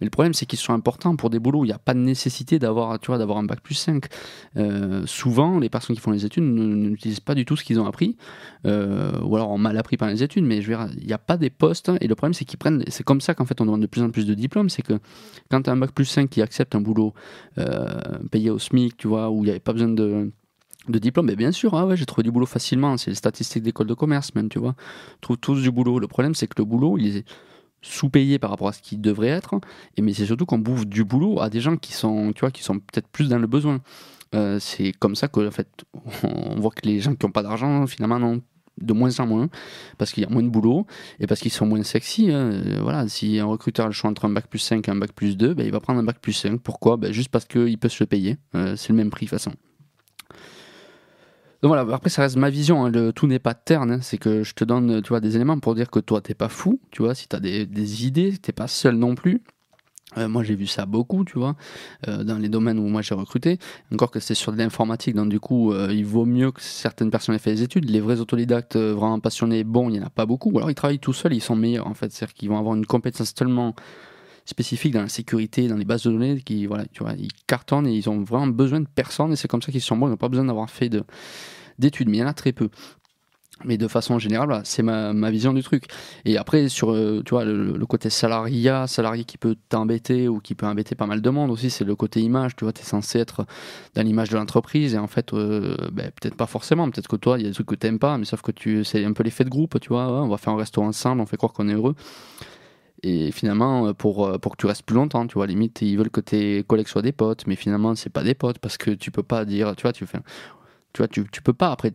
Mais 0.00 0.06
le 0.06 0.10
problème, 0.10 0.32
c'est 0.32 0.46
qu'ils 0.46 0.58
sont 0.58 0.72
importants 0.72 1.14
pour 1.16 1.28
des 1.30 1.38
boulots 1.38 1.60
où 1.60 1.64
il 1.64 1.68
n'y 1.68 1.74
a 1.74 1.78
pas 1.78 1.94
de 1.94 1.98
nécessité 1.98 2.58
d'avoir, 2.58 2.98
un 3.08 3.42
bac 3.44 3.60
plus 3.60 3.74
5. 3.74 4.06
Euh, 4.56 5.02
souvent, 5.06 5.58
les 5.58 5.68
personnes 5.68 5.94
qui 5.94 6.00
font 6.00 6.10
les 6.10 6.24
études 6.24 6.44
n'utilisent 6.44 7.20
pas 7.20 7.34
du 7.34 7.44
tout 7.44 7.56
ce 7.56 7.64
qu'ils 7.64 7.78
ont 7.78 7.86
appris, 7.86 8.16
euh, 8.66 9.12
ou 9.22 9.36
alors 9.36 9.50
ont 9.50 9.58
mal 9.58 9.76
appris 9.76 9.96
par 9.96 10.08
les 10.08 10.22
études, 10.22 10.44
mais 10.44 10.62
je 10.62 10.70
il 10.70 11.06
n'y 11.06 11.12
a 11.12 11.18
pas 11.18 11.36
des 11.36 11.50
postes, 11.50 11.90
et 12.00 12.06
le 12.06 12.14
problème, 12.14 12.32
c'est 12.32 12.44
qu'ils 12.44 12.58
prennent, 12.58 12.82
c'est 12.88 13.02
comme 13.02 13.20
ça 13.20 13.34
qu'en 13.34 13.44
fait, 13.44 13.60
on 13.60 13.66
demande 13.66 13.82
de 13.82 13.86
plus 13.86 14.02
en 14.02 14.10
plus 14.10 14.24
de 14.24 14.34
diplômes, 14.34 14.70
c'est 14.70 14.82
que 14.82 14.94
quand 15.50 15.62
tu 15.62 15.70
as 15.70 15.72
un 15.72 15.76
bac 15.76 15.90
plus 15.92 16.04
5 16.04 16.30
qui 16.30 16.40
accepte 16.40 16.74
un 16.74 16.80
boulot 16.80 17.12
euh, 17.58 18.18
payé 18.30 18.50
au 18.50 18.58
SMIC, 18.58 18.96
tu 18.96 19.08
vois, 19.08 19.30
où 19.30 19.38
il 19.42 19.44
n'y 19.44 19.50
avait 19.50 19.60
pas 19.60 19.72
besoin 19.72 19.88
de 19.88 20.30
de 20.88 20.98
diplôme, 20.98 21.26
mais 21.26 21.36
bien 21.36 21.52
sûr, 21.52 21.74
ah 21.74 21.86
ouais, 21.86 21.96
j'ai 21.96 22.06
trouvé 22.06 22.22
du 22.22 22.30
boulot 22.30 22.46
facilement. 22.46 22.96
C'est 22.96 23.10
les 23.10 23.16
statistiques 23.16 23.62
d'école 23.62 23.86
de 23.86 23.94
commerce, 23.94 24.34
même, 24.34 24.48
tu 24.48 24.58
vois. 24.58 24.74
Trouve 25.20 25.36
tous 25.36 25.60
du 25.62 25.70
boulot. 25.70 25.98
Le 25.98 26.08
problème, 26.08 26.34
c'est 26.34 26.46
que 26.46 26.54
le 26.58 26.64
boulot, 26.64 26.96
il 26.98 27.16
est 27.16 27.24
sous-payé 27.82 28.38
par 28.38 28.50
rapport 28.50 28.68
à 28.68 28.72
ce 28.72 28.82
qu'il 28.82 29.00
devrait 29.00 29.28
être. 29.28 29.60
Et 29.96 30.02
mais 30.02 30.12
c'est 30.12 30.26
surtout 30.26 30.46
qu'on 30.46 30.58
bouffe 30.58 30.86
du 30.86 31.04
boulot 31.04 31.40
à 31.40 31.50
des 31.50 31.60
gens 31.60 31.76
qui 31.76 31.92
sont, 31.92 32.32
tu 32.32 32.40
vois, 32.40 32.50
qui 32.50 32.62
sont 32.62 32.78
peut-être 32.78 33.08
plus 33.08 33.28
dans 33.28 33.38
le 33.38 33.46
besoin. 33.46 33.80
Euh, 34.34 34.58
c'est 34.60 34.92
comme 34.92 35.16
ça 35.16 35.28
que, 35.28 35.46
en 35.46 35.50
fait, 35.50 35.68
on 36.22 36.60
voit 36.60 36.70
que 36.70 36.86
les 36.86 37.00
gens 37.00 37.14
qui 37.14 37.26
n'ont 37.26 37.32
pas 37.32 37.42
d'argent, 37.42 37.86
finalement, 37.86 38.18
n'ont 38.18 38.42
de 38.80 38.92
moins 38.94 39.20
en 39.20 39.26
moins 39.26 39.48
parce 39.98 40.12
qu'il 40.12 40.22
y 40.22 40.26
a 40.26 40.30
moins 40.30 40.42
de 40.42 40.48
boulot 40.48 40.86
et 41.18 41.26
parce 41.26 41.40
qu'ils 41.40 41.50
sont 41.50 41.66
moins 41.66 41.82
sexy. 41.82 42.30
Hein. 42.30 42.50
Euh, 42.52 42.78
voilà, 42.80 43.06
si 43.08 43.38
un 43.38 43.44
recruteur 43.44 43.86
a 43.86 43.88
le 43.88 43.92
choix 43.92 44.10
entre 44.10 44.24
un 44.24 44.30
bac 44.30 44.46
plus 44.46 44.58
5 44.58 44.88
et 44.88 44.90
un 44.90 44.96
bac 44.96 45.12
plus 45.12 45.36
2, 45.36 45.54
ben, 45.54 45.66
il 45.66 45.72
va 45.72 45.80
prendre 45.80 46.00
un 46.00 46.02
bac 46.02 46.18
plus 46.20 46.32
5. 46.32 46.60
Pourquoi? 46.60 46.96
Ben, 46.96 47.12
Juste 47.12 47.28
parce 47.28 47.44
qu'il 47.44 47.76
peut 47.78 47.88
se 47.88 48.02
le 48.02 48.06
payer. 48.06 48.38
Euh, 48.54 48.76
c'est 48.76 48.90
le 48.90 48.96
même 48.96 49.10
prix 49.10 49.26
de 49.26 49.30
toute 49.30 49.38
façon. 49.38 49.52
Donc 51.62 51.70
voilà, 51.74 51.94
après 51.94 52.08
ça 52.08 52.22
reste 52.22 52.36
ma 52.36 52.48
vision, 52.48 52.86
hein. 52.86 52.90
le, 52.90 53.12
tout 53.12 53.26
n'est 53.26 53.38
pas 53.38 53.52
terne, 53.54 53.90
hein. 53.92 53.98
c'est 54.00 54.16
que 54.16 54.42
je 54.42 54.54
te 54.54 54.64
donne 54.64 55.02
tu 55.02 55.10
vois, 55.10 55.20
des 55.20 55.36
éléments 55.36 55.58
pour 55.58 55.74
dire 55.74 55.90
que 55.90 56.00
toi 56.00 56.22
t'es 56.22 56.34
pas 56.34 56.48
fou, 56.48 56.80
tu 56.90 57.02
vois, 57.02 57.14
si 57.14 57.28
t'as 57.28 57.40
des, 57.40 57.66
des 57.66 58.06
idées, 58.06 58.38
t'es 58.38 58.52
pas 58.52 58.66
seul 58.66 58.96
non 58.96 59.14
plus. 59.14 59.42
Euh, 60.18 60.28
moi 60.28 60.42
j'ai 60.42 60.56
vu 60.56 60.66
ça 60.66 60.86
beaucoup, 60.86 61.24
tu 61.24 61.38
vois, 61.38 61.54
euh, 62.08 62.24
dans 62.24 62.38
les 62.38 62.48
domaines 62.48 62.78
où 62.78 62.88
moi 62.88 63.02
j'ai 63.02 63.14
recruté. 63.14 63.58
Encore 63.92 64.10
que 64.10 64.18
c'est 64.20 64.34
sur 64.34 64.52
de 64.52 64.58
l'informatique, 64.58 65.14
donc 65.14 65.28
du 65.28 65.38
coup 65.38 65.72
euh, 65.72 65.92
il 65.92 66.04
vaut 66.04 66.24
mieux 66.24 66.50
que 66.50 66.60
certaines 66.60 67.10
personnes 67.10 67.34
aient 67.34 67.38
fait 67.38 67.54
des 67.54 67.62
études. 67.62 67.88
Les 67.88 68.00
vrais 68.00 68.20
autodidactes 68.20 68.76
vraiment 68.76 69.20
passionnés, 69.20 69.62
bon, 69.62 69.88
il 69.88 69.96
y 69.96 70.00
en 70.00 70.06
a 70.06 70.10
pas 70.10 70.26
beaucoup. 70.26 70.50
Ou 70.50 70.58
alors 70.58 70.70
ils 70.70 70.74
travaillent 70.74 70.98
tout 70.98 71.12
seuls, 71.12 71.34
ils 71.34 71.42
sont 71.42 71.56
meilleurs 71.56 71.86
en 71.86 71.94
fait, 71.94 72.10
c'est-à-dire 72.10 72.34
qu'ils 72.34 72.48
vont 72.48 72.58
avoir 72.58 72.74
une 72.74 72.86
compétence 72.86 73.34
tellement 73.34 73.74
spécifiques 74.50 74.92
dans 74.92 75.02
la 75.02 75.08
sécurité, 75.08 75.68
dans 75.68 75.76
les 75.76 75.84
bases 75.84 76.02
de 76.02 76.10
données, 76.10 76.40
qui 76.42 76.66
voilà, 76.66 76.84
tu 76.92 77.02
vois, 77.02 77.14
ils 77.18 77.32
cartonnent 77.46 77.86
et 77.86 77.94
ils 77.94 78.08
ont 78.10 78.22
vraiment 78.22 78.48
besoin 78.48 78.80
de 78.80 78.88
personne 78.94 79.32
et 79.32 79.36
c'est 79.36 79.48
comme 79.48 79.62
ça 79.62 79.72
qu'ils 79.72 79.80
sont 79.80 79.96
bons, 79.96 80.06
ils 80.06 80.10
n'ont 80.10 80.16
pas 80.16 80.28
besoin 80.28 80.44
d'avoir 80.44 80.70
fait 80.70 80.90
d'études, 81.78 82.08
mais 82.08 82.18
il 82.18 82.20
y 82.20 82.24
en 82.24 82.28
a 82.28 82.34
très 82.34 82.52
peu. 82.52 82.68
Mais 83.64 83.76
de 83.76 83.88
façon 83.88 84.18
générale, 84.18 84.62
c'est 84.64 84.82
ma, 84.82 85.12
ma, 85.12 85.30
vision 85.30 85.52
du 85.52 85.62
truc. 85.62 85.84
Et 86.24 86.38
après, 86.38 86.68
sur 86.68 86.92
euh, 86.92 87.22
tu 87.24 87.30
vois, 87.30 87.44
le, 87.44 87.84
côté 87.86 88.08
salariat, 88.08 88.86
salarié 88.86 89.24
qui 89.24 89.36
peut 89.36 89.54
t'embêter 89.68 90.28
ou 90.28 90.40
qui 90.40 90.54
peut 90.54 90.66
embêter 90.66 90.94
pas 90.94 91.06
mal 91.06 91.20
de 91.20 91.30
monde 91.30 91.50
aussi, 91.50 91.68
c'est 91.68 91.84
le 91.84 91.94
côté 91.94 92.20
image. 92.20 92.56
Tu 92.56 92.64
vois, 92.64 92.72
es 92.74 92.82
censé 92.82 93.18
être 93.18 93.44
dans 93.94 94.02
l'image 94.02 94.30
de 94.30 94.36
l'entreprise 94.36 94.94
et 94.94 94.98
en 94.98 95.08
fait, 95.08 95.34
euh, 95.34 95.76
ben, 95.92 96.10
peut-être 96.20 96.36
pas 96.36 96.46
forcément. 96.46 96.88
Peut-être 96.90 97.08
que 97.08 97.16
toi, 97.16 97.38
il 97.38 97.42
y 97.42 97.44
a 97.44 97.48
des 97.48 97.54
trucs 97.54 97.66
que 97.66 97.74
tu 97.74 97.86
n'aimes 97.86 97.98
pas, 97.98 98.16
mais 98.16 98.24
sauf 98.24 98.40
que 98.40 98.52
tu 98.52 98.82
c'est 98.84 99.04
un 99.04 99.12
peu 99.12 99.22
l'effet 99.22 99.44
de 99.44 99.50
groupe. 99.50 99.78
Tu 99.80 99.90
vois, 99.90 100.22
on 100.22 100.28
va 100.28 100.38
faire 100.38 100.54
un 100.54 100.58
resto 100.58 100.82
ensemble, 100.82 101.20
on 101.20 101.26
fait 101.26 101.36
croire 101.36 101.52
qu'on 101.52 101.68
est 101.68 101.74
heureux. 101.74 101.96
Et 103.02 103.32
finalement, 103.32 103.88
euh, 103.88 103.92
pour, 103.92 104.26
euh, 104.26 104.38
pour 104.38 104.52
que 104.52 104.56
tu 104.60 104.66
restes 104.66 104.82
plus 104.82 104.96
longtemps, 104.96 105.26
tu 105.26 105.34
vois, 105.34 105.46
limite, 105.46 105.80
ils 105.82 105.96
veulent 105.96 106.10
que 106.10 106.20
tes 106.20 106.62
collègues 106.64 106.88
soient 106.88 107.02
des 107.02 107.12
potes, 107.12 107.46
mais 107.46 107.56
finalement, 107.56 107.94
c'est 107.94 108.10
pas 108.10 108.22
des 108.22 108.34
potes 108.34 108.58
parce 108.58 108.76
que 108.76 108.90
tu 108.90 109.10
peux 109.10 109.22
pas 109.22 109.44
dire, 109.44 109.74
tu 109.76 109.82
vois, 109.82 109.92
tu 109.92 110.04
vois, 110.98 111.08
tu, 111.08 111.24
peux 111.42 111.52
pas. 111.52 111.72
Après, 111.72 111.92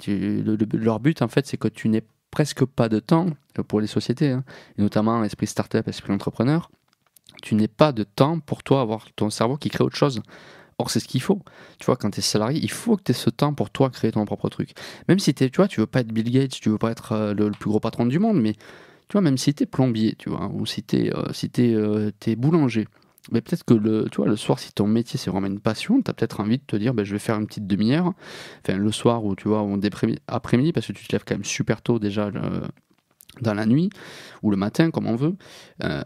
leur 0.73 0.99
but, 0.99 1.21
en 1.21 1.27
fait, 1.27 1.45
c'est 1.45 1.57
que 1.57 1.67
tu 1.67 1.89
n'aies 1.89 2.05
presque 2.31 2.65
pas 2.65 2.89
de 2.89 2.99
temps 2.99 3.27
euh, 3.59 3.63
pour 3.63 3.81
les 3.81 3.87
sociétés, 3.87 4.31
hein, 4.31 4.43
et 4.77 4.81
notamment 4.81 5.23
esprit 5.23 5.47
startup, 5.47 5.87
esprit 5.87 6.11
entrepreneur. 6.11 6.71
Tu 7.43 7.55
n'es 7.55 7.67
pas 7.67 7.91
de 7.91 8.03
temps 8.03 8.39
pour 8.39 8.63
toi 8.63 8.81
avoir 8.81 9.05
ton 9.15 9.29
cerveau 9.29 9.57
qui 9.57 9.69
crée 9.69 9.83
autre 9.83 9.97
chose. 9.97 10.21
Or, 10.77 10.89
c'est 10.89 10.99
ce 10.99 11.07
qu'il 11.07 11.21
faut. 11.21 11.41
Tu 11.79 11.85
vois, 11.85 11.95
quand 11.97 12.09
tu 12.11 12.19
es 12.19 12.23
salarié, 12.23 12.59
il 12.61 12.71
faut 12.71 12.97
que 12.97 13.03
tu 13.03 13.11
aies 13.11 13.15
ce 13.15 13.29
temps 13.29 13.53
pour 13.53 13.69
toi 13.69 13.89
créer 13.89 14.11
ton 14.11 14.25
propre 14.25 14.49
truc. 14.49 14.71
Même 15.07 15.19
si 15.19 15.29
es, 15.29 15.33
tu 15.33 15.57
vois, 15.57 15.67
tu 15.67 15.79
veux 15.79 15.87
pas 15.87 16.01
être 16.01 16.11
Bill 16.11 16.29
Gates, 16.31 16.59
tu 16.59 16.69
veux 16.69 16.77
pas 16.77 16.91
être 16.91 17.33
le 17.33 17.51
plus 17.51 17.69
gros 17.69 17.79
patron 17.79 18.05
du 18.05 18.19
monde, 18.19 18.41
mais 18.41 18.55
tu 19.07 19.13
vois, 19.13 19.21
même 19.21 19.37
si 19.37 19.53
t'es 19.53 19.65
plombier, 19.65 20.15
tu 20.17 20.29
vois, 20.29 20.47
ou 20.53 20.65
si 20.65 20.83
t'es 20.83 21.13
euh, 21.15 21.31
si 21.33 21.49
euh, 21.59 22.11
boulanger, 22.37 22.87
mais 23.31 23.41
peut-être 23.41 23.63
que 23.63 23.73
le, 23.73 24.07
tu 24.11 24.17
vois, 24.17 24.27
le 24.27 24.35
soir, 24.35 24.59
si 24.59 24.71
ton 24.73 24.87
métier 24.87 25.17
c'est 25.17 25.31
vraiment 25.31 25.47
une 25.47 25.59
passion, 25.59 26.01
tu 26.01 26.13
peut-être 26.13 26.39
envie 26.39 26.57
de 26.57 26.63
te 26.65 26.75
dire, 26.75 26.93
ben, 26.93 27.03
je 27.03 27.13
vais 27.13 27.19
faire 27.19 27.37
une 27.37 27.47
petite 27.47 27.67
demi-heure, 27.67 28.13
enfin 28.61 28.77
le 28.77 28.91
soir 28.91 29.25
ou 29.25 29.35
tu 29.35 29.47
vois, 29.47 29.65
après-midi, 30.27 30.73
parce 30.73 30.87
que 30.87 30.93
tu 30.93 31.07
te 31.07 31.11
lèves 31.11 31.23
quand 31.25 31.35
même 31.35 31.45
super 31.45 31.81
tôt 31.81 31.99
déjà 31.99 32.31
dans 33.41 33.53
la 33.53 33.65
nuit, 33.65 33.89
ou 34.43 34.51
le 34.51 34.57
matin, 34.57 34.91
comme 34.91 35.07
on 35.07 35.15
veut. 35.15 35.35
Euh, 35.83 36.01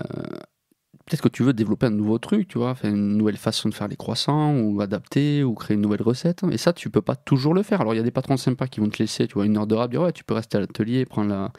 peut-être 1.10 1.24
que 1.24 1.30
tu 1.30 1.44
veux 1.44 1.54
développer 1.54 1.88
un 1.88 1.92
nouveau 1.92 2.20
truc, 2.20 2.48
tu 2.48 2.60
vois, 2.60 2.76
faire 2.76 2.92
une 2.92 3.18
nouvelle 3.18 3.38
façon 3.38 3.68
de 3.68 3.74
faire 3.74 3.88
les 3.88 3.96
croissants, 3.96 4.56
ou 4.56 4.80
adapter, 4.80 5.44
ou 5.44 5.56
créer 5.56 5.76
une 5.76 5.82
nouvelle 5.82 6.04
recette. 6.04 6.44
Et 6.52 6.58
ça, 6.58 6.72
tu 6.72 6.90
peux 6.90 7.02
pas 7.02 7.16
toujours 7.16 7.54
le 7.54 7.64
faire. 7.64 7.82
Alors, 7.82 7.94
il 7.96 7.98
y 7.98 8.00
a 8.00 8.04
des 8.04 8.12
patrons 8.12 8.38
sympas 8.38 8.68
qui 8.68 8.80
vont 8.80 8.90
te 8.90 9.00
laisser, 9.00 9.28
tu 9.28 9.34
vois, 9.34 9.46
une 9.46 9.58
heure 9.58 9.66
de 9.66 9.76
rab, 9.76 9.90
dire 9.90 10.04
ouais, 10.04 10.12
tu 10.12 10.24
peux 10.24 10.36
rester 10.36 10.58
à 10.58 10.62
l'atelier, 10.62 11.06
prendre 11.06 11.30
la 11.30 11.52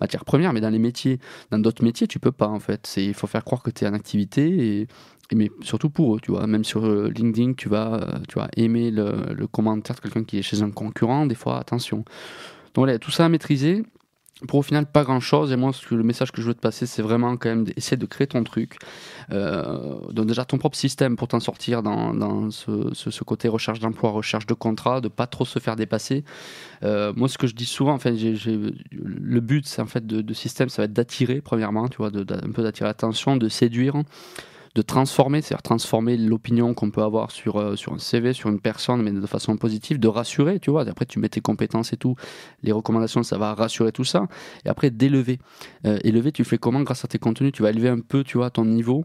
matière 0.00 0.24
première, 0.24 0.52
mais 0.54 0.60
dans 0.60 0.70
les 0.70 0.78
métiers, 0.78 1.20
dans 1.50 1.58
d'autres 1.58 1.84
métiers, 1.84 2.06
tu 2.06 2.18
peux 2.18 2.32
pas, 2.32 2.48
en 2.48 2.60
fait. 2.60 2.94
Il 2.96 3.14
faut 3.14 3.26
faire 3.26 3.44
croire 3.44 3.62
que 3.62 3.70
tu 3.70 3.84
es 3.84 3.88
en 3.88 3.94
activité, 3.94 4.80
et, 4.80 4.88
mais 5.34 5.50
surtout 5.60 5.90
pour 5.90 6.16
eux, 6.16 6.20
tu 6.20 6.30
vois. 6.30 6.46
Même 6.46 6.64
sur 6.64 6.86
euh, 6.86 7.10
LinkedIn, 7.14 7.54
tu 7.54 7.68
vas, 7.68 7.94
euh, 7.94 8.18
tu 8.26 8.38
aimer 8.56 8.90
le 8.90 9.46
commentaire 9.46 9.96
de 9.96 10.00
quelqu'un 10.00 10.24
qui 10.24 10.38
est 10.38 10.42
chez 10.42 10.62
un 10.62 10.70
concurrent, 10.70 11.26
des 11.26 11.34
fois, 11.34 11.58
attention. 11.58 11.98
Donc 11.98 12.86
voilà, 12.86 12.98
tout 12.98 13.10
ça 13.10 13.26
à 13.26 13.28
maîtriser 13.28 13.84
pour 14.48 14.58
au 14.58 14.62
final 14.62 14.86
pas 14.86 15.04
grand 15.04 15.20
chose 15.20 15.52
et 15.52 15.56
moi 15.56 15.70
le 15.90 16.02
message 16.02 16.32
que 16.32 16.42
je 16.42 16.48
veux 16.48 16.54
te 16.54 16.60
passer 16.60 16.86
c'est 16.86 17.02
vraiment 17.02 17.36
quand 17.36 17.48
même 17.48 17.64
d'essayer 17.64 17.96
de 17.96 18.06
créer 18.06 18.26
ton 18.26 18.42
truc 18.42 18.78
euh, 19.30 19.96
donc 20.10 20.26
déjà 20.26 20.44
ton 20.44 20.58
propre 20.58 20.76
système 20.76 21.16
pour 21.16 21.28
t'en 21.28 21.40
sortir 21.40 21.82
dans, 21.82 22.50
ce, 22.50 22.90
ce, 22.92 23.24
côté 23.24 23.48
recherche 23.48 23.78
d'emploi 23.78 24.10
recherche 24.10 24.46
de 24.46 24.54
contrat 24.54 25.00
de 25.00 25.08
pas 25.08 25.26
trop 25.26 25.44
se 25.44 25.58
faire 25.58 25.76
dépasser. 25.76 26.24
Euh, 26.82 27.12
moi 27.14 27.28
ce 27.28 27.38
que 27.38 27.46
je 27.46 27.54
dis 27.54 27.64
souvent 27.64 27.94
en 27.94 27.98
fait 27.98 28.12
le 28.12 29.40
but 29.40 29.66
c'est 29.66 29.80
en 29.80 29.86
fait 29.86 30.04
de, 30.06 30.34
système 30.34 30.68
ça 30.68 30.82
va 30.82 30.86
être 30.86 30.92
d'attirer 30.92 31.40
premièrement 31.40 31.88
tu 31.88 31.98
vois 31.98 32.08
un 32.08 32.52
peu 32.52 32.62
d'attirer 32.62 32.88
l'attention 32.88 33.36
de 33.36 33.48
séduire 33.48 33.94
de 34.74 34.82
transformer, 34.82 35.40
c'est-à-dire 35.40 35.62
transformer 35.62 36.16
l'opinion 36.16 36.74
qu'on 36.74 36.90
peut 36.90 37.02
avoir 37.02 37.30
sur, 37.30 37.56
euh, 37.60 37.76
sur 37.76 37.92
un 37.92 37.98
CV, 37.98 38.32
sur 38.32 38.50
une 38.50 38.60
personne, 38.60 39.02
mais 39.02 39.12
de 39.12 39.26
façon 39.26 39.56
positive, 39.56 40.00
de 40.00 40.08
rassurer, 40.08 40.58
tu 40.58 40.70
vois. 40.70 40.88
Après, 40.88 41.06
tu 41.06 41.20
mets 41.20 41.28
tes 41.28 41.40
compétences 41.40 41.92
et 41.92 41.96
tout, 41.96 42.16
les 42.62 42.72
recommandations, 42.72 43.22
ça 43.22 43.38
va 43.38 43.54
rassurer 43.54 43.92
tout 43.92 44.04
ça. 44.04 44.26
Et 44.64 44.68
après, 44.68 44.90
d'élever. 44.90 45.38
Euh, 45.86 45.98
élever, 46.02 46.32
tu 46.32 46.44
fais 46.44 46.58
comment 46.58 46.80
grâce 46.80 47.04
à 47.04 47.08
tes 47.08 47.18
contenus? 47.18 47.52
Tu 47.52 47.62
vas 47.62 47.70
élever 47.70 47.88
un 47.88 48.00
peu, 48.00 48.24
tu 48.24 48.38
vois, 48.38 48.50
ton 48.50 48.64
niveau 48.64 49.04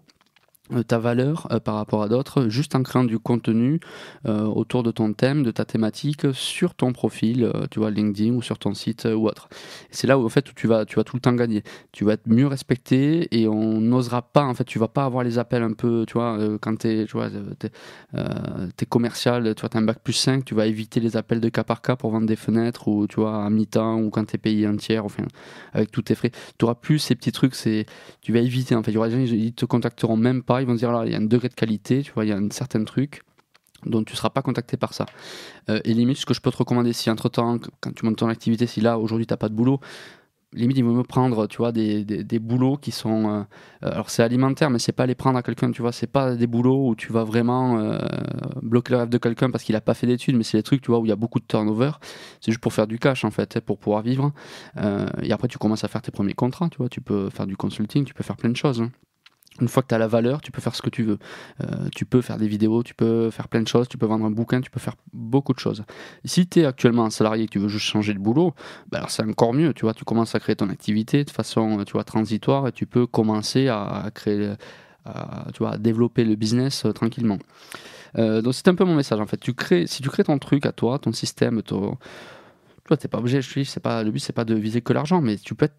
ta 0.87 0.99
valeur 0.99 1.47
euh, 1.51 1.59
par 1.59 1.75
rapport 1.75 2.03
à 2.03 2.09
d'autres 2.09 2.47
juste 2.47 2.75
en 2.75 2.83
créant 2.83 3.03
du 3.03 3.19
contenu 3.19 3.79
euh, 4.27 4.43
autour 4.43 4.83
de 4.83 4.91
ton 4.91 5.13
thème, 5.13 5.43
de 5.43 5.51
ta 5.51 5.65
thématique 5.65 6.33
sur 6.33 6.75
ton 6.75 6.93
profil, 6.93 7.51
tu 7.71 7.79
vois 7.79 7.91
LinkedIn 7.91 8.33
ou 8.33 8.41
sur 8.41 8.59
ton 8.59 8.73
site 8.73 9.05
ou 9.05 9.27
autre. 9.27 9.49
C'est 9.91 10.07
là 10.07 10.17
où 10.17 10.25
en 10.25 10.29
fait 10.29 10.53
tu 10.55 10.67
vas 10.67 10.85
tu 10.85 10.95
vas 10.95 11.03
tout 11.03 11.15
le 11.15 11.21
temps 11.21 11.33
gagner. 11.33 11.63
Tu 11.91 12.03
vas 12.05 12.13
être 12.13 12.27
mieux 12.27 12.47
respecté 12.47 13.27
et 13.31 13.47
on 13.47 13.81
n'osera 13.81 14.21
pas 14.21 14.43
en 14.43 14.53
fait 14.53 14.63
tu 14.63 14.79
vas 14.79 14.87
pas 14.87 15.05
avoir 15.05 15.23
les 15.23 15.37
appels 15.37 15.63
un 15.63 15.73
peu 15.73 16.05
tu 16.07 16.13
vois 16.13 16.37
quand 16.61 16.77
tu 16.79 16.87
es 16.87 17.05
tu 17.05 17.13
vois 17.13 17.29
es, 18.13 18.85
commercial, 18.85 19.55
tu 19.55 19.61
vois 19.61 19.69
as 19.73 19.77
un 19.77 19.81
bac 19.81 19.99
plus 20.03 20.13
5, 20.13 20.45
tu 20.45 20.55
vas 20.55 20.65
éviter 20.65 20.99
les 20.99 21.17
appels 21.17 21.39
de 21.39 21.49
cas 21.49 21.63
par 21.63 21.81
cas 21.81 21.95
pour 21.95 22.11
vendre 22.11 22.27
des 22.27 22.35
fenêtres 22.35 22.87
ou 22.87 23.07
tu 23.07 23.17
vois 23.19 23.45
à 23.45 23.49
mi-temps 23.49 23.99
ou 23.99 24.09
quand 24.09 24.25
tu 24.25 24.35
es 24.35 24.39
payé 24.39 24.67
entière 24.67 25.05
enfin 25.05 25.23
avec 25.73 25.91
tous 25.91 26.03
tes 26.03 26.15
frais. 26.15 26.31
Tu 26.57 26.65
auras 26.65 26.75
plus 26.75 26.99
ces 26.99 27.15
petits 27.15 27.31
trucs, 27.31 27.55
tu 28.21 28.31
vas 28.31 28.39
éviter 28.39 28.75
en 28.75 28.83
fait, 28.83 28.91
il 28.91 28.95
y 28.95 28.97
aura 28.97 29.09
des 29.09 29.27
gens 29.27 29.33
ils 29.33 29.53
te 29.53 29.65
contacteront 29.65 30.17
même 30.17 30.43
pas 30.43 30.58
ils 30.61 30.67
vont 30.67 30.75
dire 30.75 30.91
là, 30.91 31.03
il 31.05 31.11
y 31.11 31.15
a 31.15 31.17
un 31.17 31.25
degré 31.25 31.49
de 31.49 31.53
qualité, 31.53 32.01
tu 32.03 32.11
vois, 32.11 32.25
il 32.25 32.29
y 32.29 32.33
a 32.33 32.37
un 32.37 32.49
certain 32.51 32.83
truc 32.83 33.21
dont 33.85 34.03
tu 34.03 34.13
ne 34.13 34.17
seras 34.17 34.29
pas 34.29 34.41
contacté 34.41 34.77
par 34.77 34.93
ça. 34.93 35.05
Euh, 35.69 35.79
et 35.83 35.93
limite, 35.93 36.17
ce 36.17 36.25
que 36.25 36.33
je 36.33 36.41
peux 36.41 36.51
te 36.51 36.57
recommander, 36.57 36.93
si 36.93 37.09
entre-temps, 37.09 37.59
quand 37.81 37.93
tu 37.93 38.05
montes 38.05 38.17
ton 38.17 38.27
activité, 38.27 38.67
si 38.67 38.81
là, 38.81 38.99
aujourd'hui, 38.99 39.25
tu 39.25 39.33
n'as 39.33 39.37
pas 39.37 39.49
de 39.49 39.53
boulot, 39.53 39.79
limite, 40.51 40.77
il 40.77 40.83
vaut 40.83 40.93
me 40.93 41.03
prendre, 41.03 41.47
tu 41.47 41.57
vois, 41.57 41.71
des, 41.71 42.03
des, 42.03 42.39
boulots 42.39 42.77
qui 42.77 42.91
sont... 42.91 43.29
Euh, 43.29 43.43
euh, 43.83 43.91
alors, 43.91 44.09
c'est 44.09 44.23
alimentaire, 44.23 44.69
mais 44.69 44.79
c'est 44.79 44.91
pas 44.91 45.05
les 45.05 45.15
prendre 45.15 45.37
à 45.37 45.43
quelqu'un, 45.43 45.71
tu 45.71 45.81
vois, 45.81 45.91
c'est 45.91 46.07
pas 46.07 46.35
des 46.35 46.47
boulots 46.47 46.89
où 46.89 46.95
tu 46.95 47.13
vas 47.13 47.23
vraiment 47.23 47.99
bloquer 48.61 48.93
le 48.93 48.99
rêve 48.99 49.09
de 49.09 49.17
quelqu'un 49.17 49.51
parce 49.51 49.63
qu'il 49.63 49.73
n'a 49.73 49.81
pas 49.81 49.93
fait 49.93 50.07
d'études, 50.07 50.35
mais 50.35 50.43
c'est 50.43 50.57
des 50.57 50.63
trucs, 50.63 50.81
tu 50.81 50.91
vois, 50.91 50.99
où 50.99 51.05
il 51.05 51.09
y 51.09 51.13
a 51.13 51.15
beaucoup 51.15 51.39
de 51.39 51.45
turnover. 51.45 51.91
C'est 52.41 52.51
juste 52.51 52.61
pour 52.61 52.73
faire 52.73 52.87
du 52.87 52.99
cash, 52.99 53.23
en 53.23 53.31
fait, 53.31 53.59
pour 53.61 53.77
pouvoir 53.77 54.01
vivre. 54.01 54.33
et 55.21 55.31
après, 55.31 55.47
tu 55.47 55.57
commences 55.57 55.83
à 55.83 55.87
faire 55.87 56.01
tes 56.01 56.11
premiers 56.11 56.33
contrats, 56.33 56.69
tu 56.69 56.77
vois, 56.77 56.89
tu 56.89 57.01
peux 57.01 57.29
faire 57.29 57.47
du 57.47 57.55
consulting, 57.55 58.03
tu 58.05 58.13
peux 58.13 58.23
faire 58.23 58.37
plein 58.37 58.49
de 58.49 58.57
choses. 58.57 58.81
Hein 58.81 58.91
une 59.61 59.67
fois 59.67 59.83
que 59.83 59.87
tu 59.87 59.95
as 59.95 59.97
la 59.97 60.07
valeur, 60.07 60.41
tu 60.41 60.51
peux 60.51 60.61
faire 60.61 60.75
ce 60.75 60.81
que 60.81 60.89
tu 60.89 61.03
veux. 61.03 61.19
Euh, 61.63 61.89
tu 61.95 62.05
peux 62.05 62.21
faire 62.21 62.37
des 62.37 62.47
vidéos, 62.47 62.83
tu 62.83 62.93
peux 62.93 63.29
faire 63.29 63.47
plein 63.47 63.61
de 63.61 63.67
choses, 63.67 63.87
tu 63.87 63.97
peux 63.97 64.05
vendre 64.05 64.25
un 64.25 64.31
bouquin, 64.31 64.61
tu 64.61 64.71
peux 64.71 64.79
faire 64.79 64.95
beaucoup 65.13 65.53
de 65.53 65.59
choses. 65.59 65.83
Si 66.25 66.47
tu 66.47 66.59
es 66.61 66.65
actuellement 66.65 67.05
un 67.05 67.09
salarié 67.09 67.43
et 67.43 67.47
que 67.47 67.53
tu 67.53 67.59
veux 67.59 67.67
juste 67.67 67.85
changer 67.85 68.13
de 68.13 68.19
boulot, 68.19 68.53
bah 68.91 69.05
c'est 69.09 69.23
encore 69.23 69.53
mieux, 69.53 69.73
tu 69.73 69.81
vois, 69.81 69.93
tu 69.93 70.05
commences 70.05 70.35
à 70.35 70.39
créer 70.39 70.55
ton 70.55 70.69
activité 70.69 71.23
de 71.23 71.29
façon 71.29 71.83
transitoire 72.05 72.67
et 72.67 72.71
tu 72.71 72.85
peux 72.85 73.05
commencer 73.07 73.67
à 73.67 74.09
créer, 74.13 74.53
tu 75.53 75.59
vois, 75.59 75.71
à 75.71 75.77
développer 75.77 76.23
le 76.23 76.35
business 76.35 76.85
euh, 76.85 76.91
tranquillement. 76.91 77.39
Euh, 78.17 78.41
donc 78.41 78.53
c'est 78.53 78.67
un 78.67 78.75
peu 78.75 78.85
mon 78.85 78.95
message 78.95 79.19
en 79.19 79.27
fait. 79.27 79.39
Si 79.85 80.01
tu 80.01 80.09
crées 80.09 80.23
ton 80.23 80.39
truc 80.39 80.65
à 80.65 80.71
toi, 80.71 80.99
ton 80.99 81.13
système, 81.13 81.61
ton, 81.61 81.91
tu 81.91 82.87
vois, 82.87 82.97
t'es 82.97 83.07
pas 83.07 83.19
obligé, 83.19 83.41
pas, 83.81 84.03
le 84.03 84.11
but 84.11 84.19
c'est 84.19 84.33
pas 84.33 84.45
de 84.45 84.55
viser 84.55 84.81
que 84.81 84.93
l'argent, 84.93 85.21
mais 85.21 85.37
tu 85.37 85.55
peux 85.55 85.65
être 85.65 85.75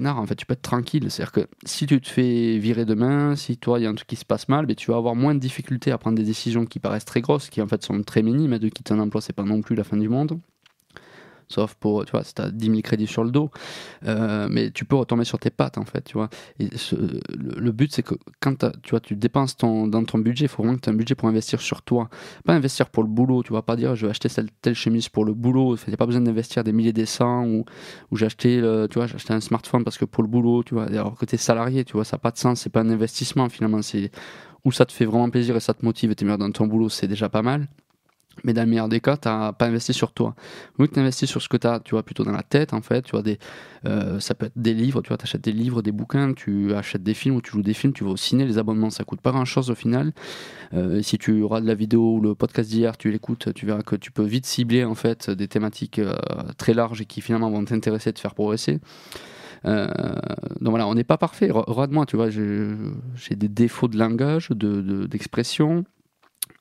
en 0.00 0.26
fait, 0.26 0.36
tu 0.36 0.46
peux 0.46 0.54
être 0.54 0.62
tranquille. 0.62 1.10
C'est-à-dire 1.10 1.32
que 1.32 1.46
si 1.64 1.86
tu 1.86 2.00
te 2.00 2.08
fais 2.08 2.58
virer 2.58 2.84
demain, 2.84 3.36
si 3.36 3.56
toi 3.56 3.78
il 3.78 3.82
y 3.82 3.86
a 3.86 3.90
un 3.90 3.94
truc 3.94 4.08
qui 4.08 4.16
se 4.16 4.24
passe 4.24 4.48
mal, 4.48 4.62
mais 4.62 4.74
ben, 4.74 4.76
tu 4.76 4.90
vas 4.90 4.96
avoir 4.96 5.14
moins 5.14 5.34
de 5.34 5.40
difficultés 5.40 5.90
à 5.90 5.98
prendre 5.98 6.16
des 6.16 6.24
décisions 6.24 6.64
qui 6.66 6.78
paraissent 6.78 7.04
très 7.04 7.20
grosses, 7.20 7.50
qui 7.50 7.60
en 7.60 7.68
fait 7.68 7.82
sont 7.82 8.02
très 8.02 8.22
minimes, 8.22 8.58
de 8.58 8.68
quitter 8.68 8.94
un 8.94 8.98
emploi, 8.98 9.20
c'est 9.20 9.32
pas 9.32 9.44
non 9.44 9.60
plus 9.60 9.74
la 9.76 9.84
fin 9.84 9.96
du 9.96 10.08
monde 10.08 10.38
sauf 11.52 11.74
pour, 11.74 12.04
tu 12.04 12.12
vois, 12.12 12.24
si 12.24 12.34
tu 12.34 12.42
as 12.42 12.50
10 12.50 12.66
000 12.66 12.80
crédits 12.82 13.06
sur 13.06 13.24
le 13.24 13.30
dos, 13.30 13.50
euh, 14.06 14.48
mais 14.50 14.70
tu 14.70 14.84
peux 14.84 14.96
retomber 14.96 15.24
sur 15.24 15.38
tes 15.38 15.50
pattes, 15.50 15.78
en 15.78 15.84
fait, 15.84 16.02
tu 16.02 16.14
vois. 16.14 16.28
Et 16.58 16.68
le, 17.36 17.72
but, 17.72 17.92
c'est 17.92 18.02
que 18.02 18.14
quand 18.40 18.66
tu 18.82 18.90
vois, 18.90 19.00
tu 19.00 19.16
dépenses 19.16 19.56
ton, 19.56 19.86
dans 19.86 20.04
ton 20.04 20.18
budget, 20.18 20.46
il 20.46 20.48
faut 20.48 20.62
vraiment 20.62 20.76
que 20.76 20.82
tu 20.82 20.90
aies 20.90 20.92
un 20.92 20.96
budget 20.96 21.14
pour 21.14 21.28
investir 21.28 21.60
sur 21.60 21.82
toi. 21.82 22.08
Pas 22.44 22.54
investir 22.54 22.88
pour 22.88 23.02
le 23.02 23.08
boulot, 23.08 23.42
tu 23.42 23.52
vas 23.52 23.62
pas 23.62 23.76
dire, 23.76 23.94
je 23.94 24.06
vais 24.06 24.10
acheter 24.10 24.28
cette, 24.28 24.48
telle 24.60 24.74
chemise 24.74 25.08
pour 25.08 25.24
le 25.24 25.34
boulot, 25.34 25.76
il 25.76 25.90
n'y 25.90 25.94
a 25.94 25.96
pas 25.96 26.06
besoin 26.06 26.22
d'investir 26.22 26.64
des 26.64 26.72
milliers 26.72 26.92
des 26.92 27.06
cents, 27.06 27.44
ou, 27.46 27.64
ou 28.10 28.16
j'ai 28.16 28.26
acheté, 28.26 28.60
tu 28.90 28.98
vois, 28.98 29.04
acheté 29.04 29.32
un 29.32 29.40
smartphone 29.40 29.84
parce 29.84 29.98
que 29.98 30.04
pour 30.04 30.22
le 30.22 30.28
boulot, 30.28 30.62
tu 30.62 30.74
vois, 30.74 30.84
alors 30.84 31.16
que 31.16 31.26
tu 31.26 31.34
es 31.34 31.38
salarié, 31.38 31.84
tu 31.84 31.94
vois, 31.94 32.04
ça 32.04 32.16
n'a 32.16 32.20
pas 32.20 32.30
de 32.30 32.38
sens, 32.38 32.60
c'est 32.60 32.70
pas 32.70 32.80
un 32.80 32.90
investissement, 32.90 33.48
finalement, 33.48 33.82
c'est 33.82 34.10
où 34.64 34.72
ça 34.72 34.86
te 34.86 34.92
fait 34.92 35.04
vraiment 35.04 35.30
plaisir 35.30 35.56
et 35.56 35.60
ça 35.60 35.74
te 35.74 35.84
motive 35.84 36.10
et 36.10 36.14
tu 36.14 36.22
es 36.22 36.24
meilleur 36.24 36.38
dans 36.38 36.50
ton 36.50 36.66
boulot, 36.66 36.88
c'est 36.88 37.08
déjà 37.08 37.28
pas 37.28 37.42
mal. 37.42 37.66
Mais 38.44 38.52
dans 38.52 38.62
le 38.62 38.68
meilleur 38.68 38.88
des 38.88 39.00
cas, 39.00 39.16
tu 39.16 39.28
n'as 39.28 39.52
pas 39.52 39.66
investi 39.66 39.92
sur 39.92 40.12
toi. 40.12 40.34
Vu 40.78 40.88
que 40.88 40.94
tu 40.94 41.00
investis 41.00 41.28
sur 41.28 41.40
ce 41.40 41.48
que 41.48 41.56
tu 41.56 41.66
as, 41.66 41.80
tu 41.80 41.92
vois, 41.92 42.02
plutôt 42.02 42.24
dans 42.24 42.32
la 42.32 42.42
tête, 42.42 42.72
en 42.72 42.80
fait, 42.80 43.02
tu 43.02 43.12
vois, 43.12 43.22
des, 43.22 43.38
euh, 43.86 44.20
ça 44.20 44.34
peut 44.34 44.46
être 44.46 44.56
des 44.56 44.74
livres, 44.74 45.02
tu 45.02 45.08
vois, 45.08 45.18
achètes 45.22 45.42
des 45.42 45.52
livres, 45.52 45.82
des 45.82 45.92
bouquins, 45.92 46.32
tu 46.34 46.74
achètes 46.74 47.02
des 47.02 47.14
films 47.14 47.36
ou 47.36 47.42
tu 47.42 47.52
joues 47.52 47.62
des 47.62 47.74
films, 47.74 47.92
tu 47.92 48.04
vas 48.04 48.10
au 48.10 48.16
ciné, 48.16 48.44
les 48.44 48.58
abonnements, 48.58 48.90
ça 48.90 49.04
coûte 49.04 49.20
pas 49.20 49.30
grand 49.30 49.44
chose 49.44 49.70
au 49.70 49.74
final. 49.74 50.12
Euh, 50.74 51.02
si 51.02 51.18
tu 51.18 51.42
auras 51.42 51.60
de 51.60 51.66
la 51.66 51.74
vidéo 51.74 52.16
ou 52.16 52.20
le 52.20 52.34
podcast 52.34 52.70
d'hier, 52.70 52.96
tu 52.96 53.10
l'écoutes, 53.10 53.52
tu 53.54 53.66
verras 53.66 53.82
que 53.82 53.96
tu 53.96 54.10
peux 54.10 54.24
vite 54.24 54.46
cibler, 54.46 54.84
en 54.84 54.94
fait, 54.94 55.30
des 55.30 55.48
thématiques 55.48 55.98
euh, 55.98 56.14
très 56.56 56.74
larges 56.74 57.00
et 57.00 57.04
qui 57.04 57.20
finalement 57.20 57.50
vont 57.50 57.64
t'intéresser 57.64 58.10
et 58.10 58.12
te 58.12 58.20
faire 58.20 58.34
progresser. 58.34 58.80
donc 59.64 60.70
voilà, 60.70 60.88
on 60.88 60.94
n'est 60.94 61.04
pas 61.04 61.18
parfait. 61.18 61.50
Regarde-moi, 61.50 62.06
tu 62.06 62.16
vois, 62.16 62.30
j'ai 62.30 63.36
des 63.36 63.48
défauts 63.48 63.88
de 63.88 63.98
langage, 63.98 64.50
d'expression. 64.50 65.76
De, 65.76 65.84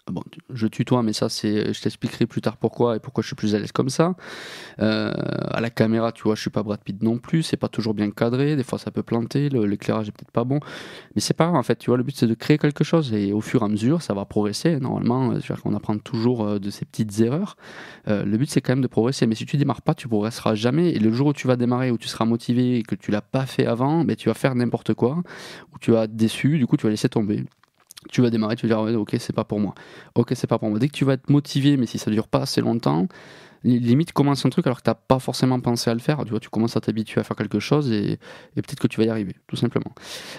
Bon, 0.08 0.24
je 0.50 0.66
tutoie, 0.66 1.04
mais 1.04 1.14
ça, 1.14 1.30
c'est, 1.30 1.74
je 1.74 1.82
t'expliquerai 1.82 2.26
plus 2.26 2.42
tard 2.42 2.58
pourquoi 2.58 2.96
et 2.96 3.00
pourquoi 3.00 3.22
je 3.22 3.28
suis 3.28 3.36
plus 3.36 3.54
à 3.54 3.60
l'aise 3.60 3.72
comme 3.72 3.90
ça. 3.90 4.16
Euh, 4.80 5.12
à 5.52 5.62
la 5.62 5.70
caméra, 5.70 6.12
tu 6.12 6.24
vois, 6.24 6.34
je 6.34 6.42
suis 6.42 6.50
pas 6.50 6.64
Brad 6.64 6.82
Pitt 6.84 7.04
non 7.04 7.20
plus, 7.20 7.44
c'est 7.44 7.56
pas 7.56 7.68
toujours 7.68 7.94
bien 7.94 8.10
cadré, 8.10 8.56
des 8.56 8.64
fois 8.64 8.80
ça 8.80 8.90
peut 8.90 9.04
planter, 9.04 9.50
l'éclairage 9.50 10.08
est 10.08 10.12
peut-être 10.12 10.32
pas 10.32 10.44
bon, 10.44 10.60
mais 11.14 11.22
c'est 11.22 11.36
pas 11.36 11.46
grave 11.46 11.56
en 11.58 11.64
fait, 11.64 11.76
tu 11.76 11.92
vois, 11.92 11.98
le 11.98 12.04
but 12.04 12.16
c'est 12.16 12.26
de 12.26 12.34
créer 12.34 12.58
quelque 12.58 12.84
chose 12.84 13.14
et 13.14 13.32
au 13.32 13.42
fur 13.42 13.62
et 13.62 13.66
à 13.66 13.68
mesure, 13.68 14.02
ça 14.02 14.16
va 14.16 14.26
progresser. 14.26 14.80
Normalement, 14.80 15.34
on 15.66 15.76
apprend 15.76 15.98
toujours 16.00 16.46
euh, 16.46 16.60
de 16.60 16.72
ces 16.72 16.86
petites 16.86 17.20
erreurs. 17.22 17.56
Euh, 18.08 18.26
le 18.26 18.38
but 18.38 18.50
c'est 18.50 18.62
quand 18.62 18.74
même 18.74 18.82
de 18.82 18.88
progresser, 18.88 19.28
mais 19.28 19.36
si 19.36 19.46
tu 19.46 19.58
démarres 19.58 19.84
pas, 19.84 19.94
tu 19.94 20.08
progresseras 20.08 20.56
jamais. 20.56 20.90
Et 20.90 21.00
le 21.00 21.12
jour 21.12 21.28
où 21.28 21.34
tu 21.34 21.48
vas 21.48 21.58
démarrer, 21.58 21.92
où 21.92 21.98
tu 22.00 22.08
seras 22.08 22.26
motivé 22.26 22.80
et 22.80 22.84
que 22.84 22.96
tu 22.96 23.12
l'as 23.12 23.22
pas 23.22 23.46
fait 23.46 23.68
avant, 23.68 24.04
ben, 24.04 24.16
tu 24.16 24.30
vas 24.30 24.36
faire 24.36 24.56
n'importe 24.56 24.96
quoi, 24.96 25.22
ou 25.74 25.78
tu 25.80 25.92
vas 25.92 26.06
être 26.06 26.16
déçu, 26.16 26.58
du 26.58 26.66
coup 26.66 26.76
tu 26.76 26.88
vas 26.88 26.90
laisser 26.90 27.10
tomber 27.10 27.46
tu 28.10 28.22
vas 28.22 28.30
démarrer, 28.30 28.56
tu 28.56 28.68
vas 28.68 28.86
dire 28.90 29.00
ok 29.00 29.16
c'est 29.20 29.34
pas 29.34 29.44
pour 29.44 29.60
moi, 29.60 29.74
ok 30.16 30.32
c'est 30.36 30.48
pas 30.48 30.58
pour 30.58 30.70
moi. 30.70 30.80
Dès 30.80 30.88
que 30.88 30.94
tu 30.94 31.06
vas 31.06 31.14
être 31.14 31.30
motivé, 31.30 31.78
mais 31.78 31.86
si 31.86 31.98
ça 31.98 32.12
dure 32.12 32.28
pas 32.28 32.42
assez 32.42 32.62
longtemps, 32.62 33.08
limite 33.64 34.12
commence 34.12 34.46
un 34.46 34.50
truc 34.50 34.66
alors 34.68 34.78
que 34.78 34.84
t'as 34.84 34.96
pas 34.96 35.20
forcément 35.20 35.60
pensé 35.60 35.90
à 35.90 35.94
le 35.94 36.00
faire. 36.00 36.24
Tu 36.24 36.32
vois, 36.32 36.40
tu 36.40 36.50
commences 36.50 36.78
à 36.78 36.82
t'habituer 36.82 37.22
à 37.22 37.24
faire 37.24 37.38
quelque 37.38 37.60
chose 37.60 37.92
et, 37.92 38.18
peut-être 38.56 38.80
que 38.80 38.88
tu 38.88 39.00
vas 39.00 39.06
y 39.06 39.10
arriver, 39.10 39.36
tout 39.48 39.56
simplement. 39.56 39.94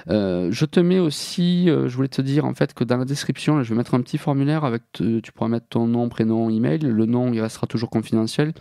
Euh, 0.09 0.49
je 0.51 0.65
te 0.65 0.81
mets 0.81 0.99
aussi, 0.99 1.71
euh, 1.71 1.89
je 1.89 1.97
voulais 1.97 2.09
te 2.09 2.23
dire 2.23 2.45
en 2.45 2.55
fait 2.55 2.75
que 2.75 2.85
dans 2.85 2.97
la 2.97 3.05
description, 3.05 3.63
je 3.63 3.71
vais 3.71 3.77
mettre 3.77 3.95
un 3.95 4.01
petit 4.01 4.19
formulaire 4.19 4.65
avec, 4.65 4.83
tu 4.93 5.33
pourras 5.35 5.49
mettre 5.49 5.67
ton 5.69 5.87
nom, 5.87 6.09
prénom, 6.09 6.51
email. 6.51 6.79
Le 6.79 7.07
nom, 7.07 7.33
il 7.33 7.41
restera 7.41 7.67
toujours 7.67 7.91
confidentiel. 7.91 8.53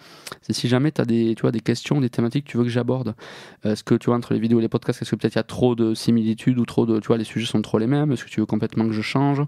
C'est 0.41 0.53
si 0.53 0.67
jamais 0.67 0.91
tu 0.91 1.01
as 1.01 1.05
des, 1.05 1.35
tu 1.35 1.41
vois, 1.41 1.51
des 1.51 1.59
questions, 1.59 2.01
des 2.01 2.09
thématiques 2.09 2.45
que 2.45 2.51
tu 2.51 2.57
veux 2.57 2.63
que 2.63 2.69
j'aborde. 2.69 3.15
Est-ce 3.63 3.83
que 3.83 3.95
tu 3.95 4.07
vois 4.07 4.15
entre 4.15 4.33
les 4.33 4.39
vidéos 4.39 4.59
et 4.59 4.61
les 4.61 4.69
podcasts, 4.69 5.01
est-ce 5.01 5.11
que 5.11 5.15
peut-être 5.15 5.35
il 5.35 5.39
y 5.39 5.39
a 5.39 5.43
trop 5.43 5.75
de 5.75 5.93
similitudes 5.93 6.59
ou 6.59 6.65
trop 6.65 6.85
de, 6.85 6.99
tu 6.99 7.07
vois, 7.07 7.17
les 7.17 7.23
sujets 7.23 7.47
sont 7.47 7.61
trop 7.61 7.79
les 7.79 7.87
mêmes? 7.87 8.11
Est-ce 8.11 8.23
que 8.25 8.29
tu 8.29 8.39
veux 8.39 8.45
complètement 8.45 8.85
que 8.85 8.93
je 8.93 9.01
change? 9.01 9.41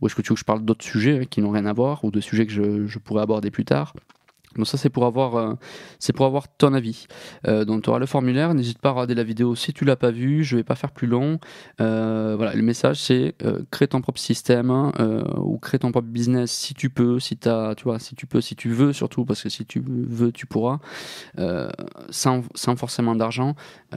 Ou 0.00 0.06
est-ce 0.06 0.14
que 0.14 0.22
tu 0.22 0.30
veux 0.30 0.34
que 0.34 0.40
je 0.40 0.44
parle 0.44 0.64
d'autres 0.64 0.84
sujets 0.84 1.26
qui 1.26 1.40
n'ont 1.40 1.50
rien 1.50 1.66
à 1.66 1.72
voir 1.72 2.04
ou 2.04 2.10
de 2.10 2.20
sujets 2.20 2.46
que 2.46 2.86
je 2.86 2.98
pourrais 2.98 3.22
aborder 3.22 3.50
plus 3.50 3.64
tard? 3.64 3.94
Donc 4.56 4.66
ça 4.66 4.78
c'est 4.78 4.90
pour 4.90 5.04
avoir 5.04 5.36
euh, 5.36 5.54
c'est 5.98 6.12
pour 6.12 6.26
avoir 6.26 6.48
ton 6.48 6.72
avis. 6.74 7.06
Euh, 7.46 7.64
donc 7.64 7.82
tu 7.82 7.90
auras 7.90 7.98
le 7.98 8.06
formulaire, 8.06 8.54
n'hésite 8.54 8.78
pas 8.78 8.90
à 8.90 8.92
regarder 8.92 9.14
la 9.14 9.24
vidéo 9.24 9.54
si 9.54 9.72
tu 9.72 9.84
l'as 9.84 9.96
pas 9.96 10.10
vu, 10.10 10.44
je 10.44 10.56
vais 10.56 10.64
pas 10.64 10.74
faire 10.74 10.92
plus 10.92 11.06
long. 11.06 11.38
Euh, 11.80 12.34
voilà, 12.36 12.54
le 12.54 12.62
message 12.62 13.00
c'est 13.00 13.34
crée 13.70 13.88
ton 13.88 14.00
propre 14.00 14.20
système 14.20 14.92
ou 15.38 15.58
crée 15.58 15.78
ton 15.78 15.90
propre 15.90 16.08
business 16.08 16.50
si 16.50 16.74
tu 16.74 16.90
peux, 16.90 17.18
si 17.20 17.36
tu 17.36 17.48
vois, 17.84 17.98
si 17.98 18.14
tu 18.14 18.26
peux, 18.26 18.40
si 18.40 18.56
tu 18.56 18.70
veux 18.70 18.92
surtout 18.92 19.24
parce 19.24 19.42
que 19.42 19.48
si 19.48 19.64
tu 19.66 19.82
veux 19.86 20.32
tu 20.32 20.46
pourras 20.46 20.78
sans, 22.10 22.42
sans, 22.54 22.76
forcément 22.76 23.14
d'argent, 23.14 23.54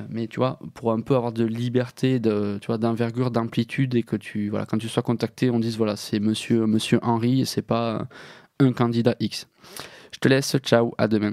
mais 0.10 0.28
tu 0.28 0.40
vois 0.40 0.60
pour 0.74 0.92
un 0.92 1.02
peu 1.02 1.16
avoir 1.16 1.32
de 1.32 1.44
liberté, 1.44 2.20
de 2.20 2.58
tu 2.62 2.68
vois 2.68 2.78
d'envergure, 2.78 3.32
d'amplitude 3.32 3.96
et 3.96 4.04
que 4.04 4.16
tu 4.16 4.50
voilà 4.50 4.66
quand 4.66 4.78
tu 4.78 4.90
sois 4.90 5.04
contacté 5.04 5.50
on 5.50 5.60
dise 5.60 5.78
voilà 5.78 5.96
c'est 5.96 6.20
Monsieur 6.20 6.66
Monsieur 6.66 7.00
Henri 7.04 7.42
et 7.42 7.46
c'est 7.46 7.62
pas 7.62 8.08
un 8.60 8.72
candidat 8.72 9.16
X. 9.20 9.48
Je 10.14 10.20
te 10.20 10.28
laisse, 10.28 10.58
ciao, 10.60 10.94
à 10.98 11.08
demain. 11.08 11.32